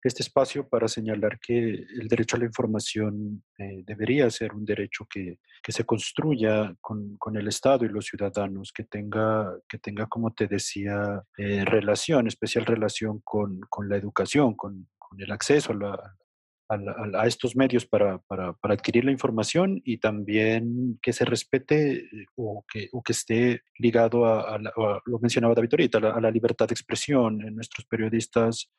este 0.08 0.22
espacio 0.22 0.68
para 0.68 0.88
señalar 0.88 1.38
que 1.38 1.58
el 1.58 2.08
derecho 2.08 2.36
a 2.36 2.40
la 2.40 2.46
información 2.46 3.44
eh, 3.58 3.82
debería 3.86 4.28
ser 4.30 4.52
un 4.54 4.64
derecho 4.64 5.06
que, 5.08 5.38
que 5.62 5.72
se 5.72 5.84
construya 5.84 6.74
con, 6.80 7.16
con, 7.16 7.36
el 7.36 7.48
Estado 7.48 7.84
y 7.84 7.88
los 7.88 8.06
ciudadanos, 8.06 8.72
que 8.72 8.84
tenga, 8.84 9.54
que 9.68 9.78
tenga 9.78 10.06
como 10.06 10.32
te 10.32 10.46
decía, 10.46 11.22
eh, 11.36 11.64
relación, 11.64 12.26
especial 12.26 12.66
relación 12.66 13.20
con, 13.22 13.60
con 13.68 13.88
la 13.88 13.96
educación, 13.96 14.54
con, 14.54 14.88
con, 14.98 15.20
el 15.20 15.30
acceso 15.30 15.72
a, 15.72 15.76
la, 15.76 16.16
a, 16.68 17.22
a 17.22 17.26
estos 17.26 17.56
medios 17.56 17.86
para, 17.86 18.18
para, 18.18 18.52
para, 18.54 18.74
adquirir 18.74 19.04
la 19.04 19.12
información 19.12 19.80
y 19.84 19.98
también 19.98 20.98
que 21.02 21.12
se 21.12 21.24
respete 21.24 21.96
eh, 21.96 22.26
o 22.36 22.64
que, 22.70 22.88
o 22.92 23.02
que 23.02 23.12
esté 23.12 23.62
ligado 23.78 24.26
a, 24.26 24.58
lo 24.58 25.18
mencionaba 25.20 25.54
David 25.54 25.70
ahorita, 25.72 25.98
a 25.98 26.20
la 26.20 26.30
libertad 26.30 26.68
de 26.68 26.74
expresión. 26.74 27.42
En 27.42 27.54
nuestros 27.56 27.86
periodistas 27.86 28.70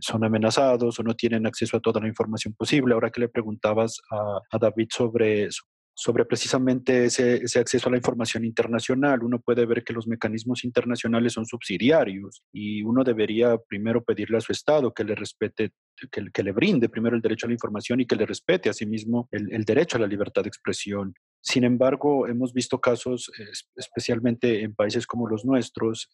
son 0.00 0.24
amenazados 0.24 0.98
o 0.98 1.02
no 1.02 1.14
tienen 1.14 1.46
acceso 1.46 1.76
a 1.76 1.80
toda 1.80 2.00
la 2.00 2.08
información 2.08 2.54
posible. 2.54 2.94
Ahora 2.94 3.10
que 3.10 3.20
le 3.20 3.28
preguntabas 3.28 4.00
a, 4.10 4.58
David 4.58 4.88
sobre, 4.90 5.48
sobre 5.94 6.24
precisamente 6.24 7.06
ese, 7.06 7.36
ese, 7.36 7.58
acceso 7.58 7.88
a 7.88 7.92
la 7.92 7.98
información 7.98 8.44
internacional, 8.44 9.22
uno 9.22 9.40
puede 9.40 9.66
ver 9.66 9.82
que 9.82 9.92
los 9.92 10.06
mecanismos 10.06 10.64
internacionales 10.64 11.32
son 11.32 11.46
subsidiarios 11.46 12.42
y 12.52 12.82
uno 12.82 13.04
debería 13.04 13.56
primero 13.58 14.02
pedirle 14.02 14.38
a 14.38 14.40
su 14.40 14.52
Estado 14.52 14.92
que 14.92 15.04
le 15.04 15.14
respete, 15.14 15.72
que, 16.10 16.30
que 16.32 16.42
le 16.42 16.52
brinde 16.52 16.88
primero 16.88 17.16
el 17.16 17.22
derecho 17.22 17.46
a 17.46 17.48
la 17.48 17.54
información 17.54 18.00
y 18.00 18.06
que 18.06 18.16
le 18.16 18.26
respete 18.26 18.68
a 18.68 18.72
sí 18.72 18.86
mismo 18.86 19.28
el, 19.30 19.52
el 19.52 19.64
derecho 19.64 19.96
a 19.96 20.00
la 20.00 20.06
libertad 20.06 20.42
de 20.42 20.48
expresión. 20.48 21.14
Sin 21.40 21.64
embargo, 21.64 22.26
hemos 22.26 22.54
visto 22.54 22.80
casos, 22.80 23.30
especialmente 23.76 24.62
en 24.62 24.74
países 24.74 25.06
como 25.06 25.28
los 25.28 25.44
nuestros, 25.44 26.08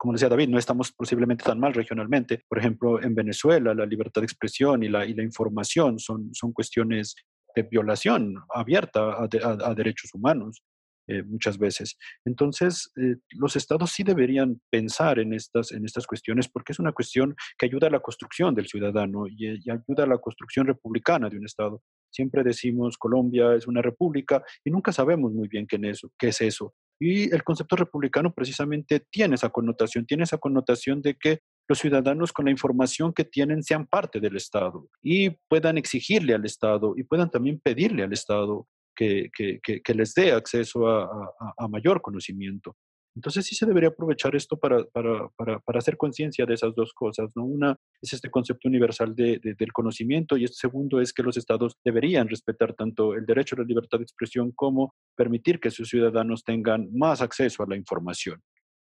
como 0.00 0.14
decía 0.14 0.30
David, 0.30 0.48
no 0.48 0.56
estamos 0.56 0.92
posiblemente 0.92 1.44
tan 1.44 1.60
mal 1.60 1.74
regionalmente. 1.74 2.42
Por 2.48 2.58
ejemplo, 2.58 3.02
en 3.02 3.14
Venezuela, 3.14 3.74
la 3.74 3.84
libertad 3.84 4.22
de 4.22 4.24
expresión 4.24 4.82
y 4.82 4.88
la, 4.88 5.04
información 5.04 5.98
son, 5.98 6.30
son 6.32 6.54
cuestiones 6.54 7.14
de 7.54 7.64
violación 7.64 8.34
abierta 8.54 9.18
a, 9.22 9.74
derechos 9.74 10.14
humanos. 10.14 10.62
Eh, 11.06 11.22
muchas 11.24 11.58
veces. 11.58 11.98
Entonces, 12.24 12.92
eh, 12.96 13.16
los 13.30 13.56
estados 13.56 13.90
sí 13.90 14.04
deberían 14.04 14.60
pensar 14.70 15.18
en 15.18 15.34
estas, 15.34 15.72
en 15.72 15.84
estas 15.84 16.06
cuestiones 16.06 16.48
porque 16.48 16.72
es 16.72 16.78
una 16.78 16.92
cuestión 16.92 17.34
que 17.58 17.66
ayuda 17.66 17.88
a 17.88 17.90
la 17.90 17.98
construcción 17.98 18.54
del 18.54 18.68
ciudadano 18.68 19.26
y, 19.26 19.48
ayuda 19.68 20.04
a 20.04 20.06
la 20.06 20.18
construcción 20.18 20.68
republicana 20.68 21.28
de 21.28 21.36
un 21.36 21.44
estado. 21.44 21.82
Siempre 22.10 22.44
decimos 22.44 22.96
Colombia 22.96 23.54
es 23.54 23.66
una 23.66 23.82
república 23.82 24.42
y 24.64 24.70
nunca 24.70 24.92
sabemos 24.92 25.32
muy 25.32 25.48
bien. 25.48 25.66
Qué 25.66 26.28
es 26.28 26.40
eso. 26.42 26.74
Y 27.00 27.34
el 27.34 27.42
concepto 27.42 27.76
republicano 27.76 28.32
precisamente 28.32 29.00
tiene 29.10 29.36
esa 29.36 29.48
connotación, 29.48 30.04
tiene 30.04 30.24
esa 30.24 30.36
connotación 30.36 31.00
de 31.00 31.14
que 31.14 31.40
los 31.66 31.78
ciudadanos 31.78 32.32
con 32.32 32.44
la 32.44 32.50
información 32.50 33.14
que 33.14 33.24
tienen 33.24 33.62
sean 33.62 33.86
parte 33.86 34.20
del 34.20 34.36
Estado 34.36 34.88
y 35.02 35.30
puedan 35.48 35.78
exigirle 35.78 36.34
al 36.34 36.44
Estado 36.44 36.94
y 36.96 37.04
puedan 37.04 37.30
también 37.30 37.58
pedirle 37.58 38.02
al 38.02 38.12
Estado 38.12 38.66
que, 38.94 39.30
que, 39.32 39.94
les 39.94 40.12
dé 40.14 40.32
acceso 40.32 40.86
a, 40.88 41.08
a, 41.56 41.68
mayor 41.68 42.02
conocimiento. 42.02 42.76
Entonces 43.14 43.44
sí 43.44 43.54
se 43.54 43.66
debería 43.66 43.88
aprovechar 43.88 44.36
esto 44.36 44.56
para, 44.56 44.84
para, 44.84 45.28
para, 45.36 45.58
para 45.60 45.78
hacer 45.78 45.96
conciencia 45.96 46.46
de 46.46 46.54
esas 46.54 46.74
dos 46.74 46.92
cosas. 46.92 47.32
¿no? 47.34 47.44
Una 47.44 47.76
es 48.00 48.12
este 48.12 48.30
concepto 48.30 48.68
universal 48.68 49.14
de, 49.14 49.40
del 49.42 49.72
conocimiento 49.72 50.36
y 50.36 50.44
el 50.44 50.50
segundo 50.50 51.00
es 51.00 51.12
que 51.12 51.22
los 51.22 51.36
estados 51.36 51.76
deberían 51.84 52.28
respetar 52.28 52.74
tanto 52.74 53.14
el 53.14 53.26
derecho 53.26 53.56
a 53.56 53.60
la 53.60 53.64
libertad 53.64 53.98
de 53.98 54.04
expresión 54.04 54.52
como 54.52 54.94
permitir 55.16 55.58
que 55.58 55.70
sus 55.70 55.88
ciudadanos 55.88 56.44
tengan 56.44 56.88
más 56.92 57.20
acceso 57.20 57.62
a 57.62 57.66
la 57.68 57.76
información. 57.76 58.40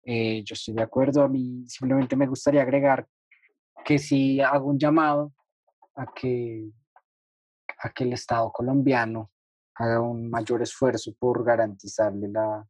Eh, 0.05 0.43
yo 0.45 0.55
estoy 0.55 0.75
de 0.75 0.83
acuerdo, 0.83 1.23
a 1.23 1.29
mí 1.29 1.65
simplemente 1.67 2.17
me 2.17 2.27
gustaría 2.27 2.63
agregar 2.63 3.07
que 3.85 3.99
si 3.99 4.41
hago 4.41 4.69
un 4.69 4.79
llamado 4.79 5.33
a 5.97 6.07
que, 6.15 6.71
a 7.79 7.91
que 7.91 8.05
el 8.05 8.13
Estado 8.13 8.51
colombiano 8.53 9.31
haga 9.75 10.01
un 10.01 10.31
mayor 10.31 10.63
esfuerzo 10.63 11.13
por 11.19 11.45
garantizarle 11.45 12.29
la, 12.29 12.67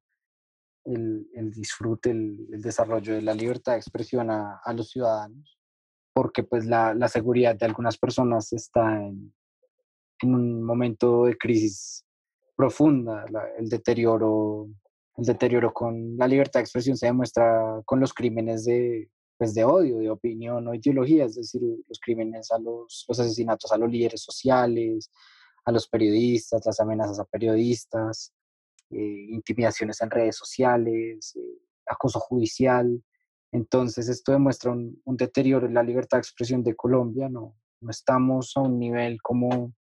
el, 0.85 1.51
disfrute, 1.53 2.11
el, 2.11 2.61
desarrollo 2.61 3.15
de 3.15 3.23
la 3.23 3.35
libertad 3.35 3.73
de 3.73 3.79
expresión 3.79 4.31
a, 4.31 4.61
los 4.75 4.91
ciudadanos, 4.91 5.59
porque 6.13 6.43
pues 6.43 6.67
la, 6.67 7.09
seguridad 7.09 7.57
de 7.57 7.67
algunas 7.67 7.99
personas 7.99 8.53
está 8.53 8.97
en, 8.97 9.33
un 10.23 10.63
momento 10.63 11.27
de 11.27 11.37
crisis 11.37 12.05
profunda, 12.57 13.27
el 13.59 13.69
deterioro 13.69 14.69
el 15.17 15.25
deterioro 15.25 15.73
con 15.73 16.17
la 16.17 16.27
libertad 16.27 16.61
de 16.61 16.65
expresión 16.65 16.97
se 16.97 17.07
demuestra 17.07 17.81
con 17.85 18.01
los 18.01 18.13
crímenes 18.13 18.65
de, 18.65 19.09
pues 19.39 19.55
de 19.55 19.65
odio, 19.65 19.99
de 19.99 20.11
opinión 20.11 20.67
o 20.67 20.75
ideología, 20.75 21.25
es 21.25 21.37
decir, 21.37 21.63
los 21.63 22.01
crímenes 22.01 22.51
a 22.51 22.59
los 22.59 23.07
asesinatos 23.09 23.71
a 23.73 23.79
los 23.79 23.91
líderes 23.91 24.23
sociales, 24.23 25.11
a 25.65 25.73
los 25.73 25.89
periodistas, 25.89 26.67
las 26.67 26.81
amenazas 26.81 27.21
a 27.21 27.25
periodistas, 27.25 28.33
eh, 28.91 29.27
intimidaciones 29.31 30.01
en 30.01 30.11
redes 30.11 30.37
sociales, 30.37 31.35
eh, 31.37 31.59
acoso 31.87 32.21
judicial. 32.21 33.03
Entonces, 33.53 34.09
esto 34.09 34.33
demuestra 34.33 34.73
un, 34.73 35.01
deterioro 35.05 35.67
en 35.67 35.75
la 35.75 35.83
libertad 35.83 36.19
de 36.19 36.23
expresión 36.23 36.63
de 36.63 36.75
Colombia. 36.75 37.29
No, 37.29 37.57
no 37.81 37.91
estamos 37.91 38.53
a 38.57 38.61
un 38.61 38.79
nivel 38.79 39.21
como 39.23 39.73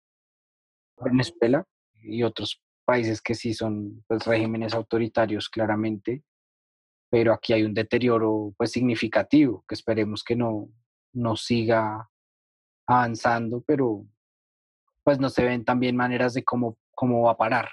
Venezuela 0.98 1.66
y 2.02 2.22
otros 2.22 2.62
países 2.84 3.22
que 3.22 3.34
sí 3.34 3.54
son 3.54 4.04
pues, 4.06 4.24
regímenes 4.26 4.74
autoritarios 4.74 5.48
claramente, 5.48 6.22
pero 7.10 7.32
aquí 7.32 7.52
hay 7.52 7.62
un 7.62 7.74
deterioro 7.74 8.54
pues 8.56 8.72
significativo 8.72 9.64
que 9.68 9.74
esperemos 9.74 10.24
que 10.24 10.36
no, 10.36 10.68
no 11.12 11.36
siga 11.36 12.10
avanzando, 12.86 13.62
pero 13.66 14.06
pues 15.04 15.18
no 15.18 15.28
se 15.30 15.44
ven 15.44 15.64
también 15.64 15.96
maneras 15.96 16.34
de 16.34 16.44
cómo, 16.44 16.78
cómo 16.94 17.22
va 17.22 17.32
a 17.32 17.36
parar. 17.36 17.70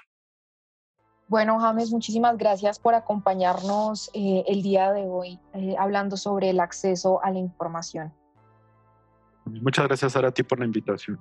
Bueno, 1.30 1.60
James, 1.60 1.92
muchísimas 1.92 2.36
gracias 2.36 2.80
por 2.80 2.92
acompañarnos 2.96 4.10
eh, 4.14 4.42
el 4.48 4.62
día 4.62 4.90
de 4.90 5.06
hoy 5.06 5.38
eh, 5.54 5.76
hablando 5.78 6.16
sobre 6.16 6.50
el 6.50 6.58
acceso 6.58 7.22
a 7.22 7.30
la 7.30 7.38
información. 7.38 8.12
Muchas 9.44 9.86
gracias, 9.86 10.10
Sara, 10.10 10.30
a 10.30 10.32
ti 10.32 10.42
por 10.42 10.58
la 10.58 10.64
invitación. 10.64 11.20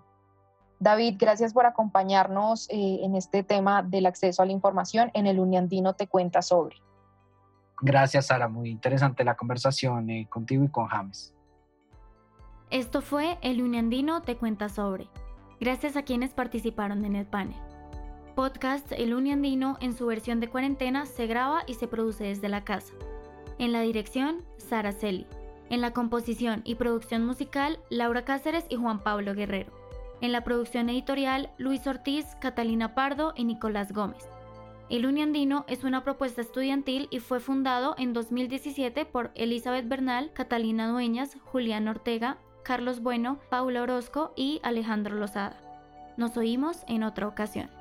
David, 0.80 1.18
gracias 1.20 1.54
por 1.54 1.68
acompañarnos 1.68 2.68
eh, 2.72 3.02
en 3.04 3.14
este 3.14 3.44
tema 3.44 3.84
del 3.84 4.08
acceso 4.08 4.42
a 4.42 4.48
la 4.48 4.52
información 4.52 5.12
en 5.14 5.28
el 5.28 5.40
Uniandino 5.40 5.94
Te 5.94 6.08
Cuenta 6.08 6.42
Sobre. 6.42 6.78
Gracias, 7.80 8.26
Sara. 8.26 8.48
Muy 8.48 8.72
interesante 8.72 9.24
la 9.24 9.38
conversación 9.38 10.08
contigo 10.26 10.64
y 10.64 10.70
con 10.70 10.88
James. 10.88 11.36
Esto 12.72 13.02
fue 13.02 13.38
El 13.44 13.62
Uniandino 13.62 14.24
Te 14.24 14.38
Cuenta 14.38 14.70
Sobre. 14.70 15.08
Gracias 15.60 15.96
a 15.98 16.02
quienes 16.02 16.34
participaron 16.34 17.06
en 17.06 17.16
el 17.16 17.28
panel 17.28 17.69
podcast 18.40 18.94
El 18.94 19.14
Uniandino 19.14 19.78
en 19.82 19.94
su 19.94 20.06
versión 20.06 20.40
de 20.40 20.48
cuarentena 20.48 21.06
se 21.06 21.28
graba 21.28 21.64
y 21.68 21.74
se 21.74 21.90
produce 21.90 22.24
desde 22.24 22.48
la 22.48 22.64
casa. 22.64 22.94
En 23.58 23.74
la 23.74 23.82
dirección, 23.82 24.46
Sara 24.56 24.94
Celi. 24.94 25.28
En 25.70 25.82
la 25.82 25.92
composición 25.92 26.62
y 26.64 26.76
producción 26.76 27.26
musical, 27.26 27.80
Laura 27.90 28.24
Cáceres 28.24 28.64
y 28.70 28.78
Juan 28.78 29.04
Pablo 29.04 29.36
Guerrero. 29.36 29.74
En 30.22 30.32
la 30.32 30.46
producción 30.46 30.88
editorial, 30.88 31.50
Luis 31.58 31.86
Ortiz, 31.86 32.38
Catalina 32.40 32.96
Pardo 32.96 33.34
y 33.36 33.44
Nicolás 33.44 33.92
Gómez. 33.92 34.30
El 34.90 35.06
Uniandino 35.06 35.66
es 35.68 35.84
una 35.84 36.06
propuesta 36.06 36.40
estudiantil 36.40 37.10
y 37.12 37.20
fue 37.20 37.42
fundado 37.42 37.94
en 37.98 38.14
2017 38.14 39.04
por 39.04 39.32
Elizabeth 39.36 39.90
Bernal, 39.90 40.32
Catalina 40.32 40.88
Dueñas, 40.88 41.36
Julián 41.44 41.90
Ortega, 41.90 42.38
Carlos 42.64 43.02
Bueno, 43.02 43.38
Paula 43.50 43.82
Orozco 43.82 44.32
y 44.38 44.62
Alejandro 44.64 45.18
Lozada. 45.18 45.60
Nos 46.16 46.38
oímos 46.38 46.86
en 46.88 47.04
otra 47.04 47.28
ocasión. 47.28 47.79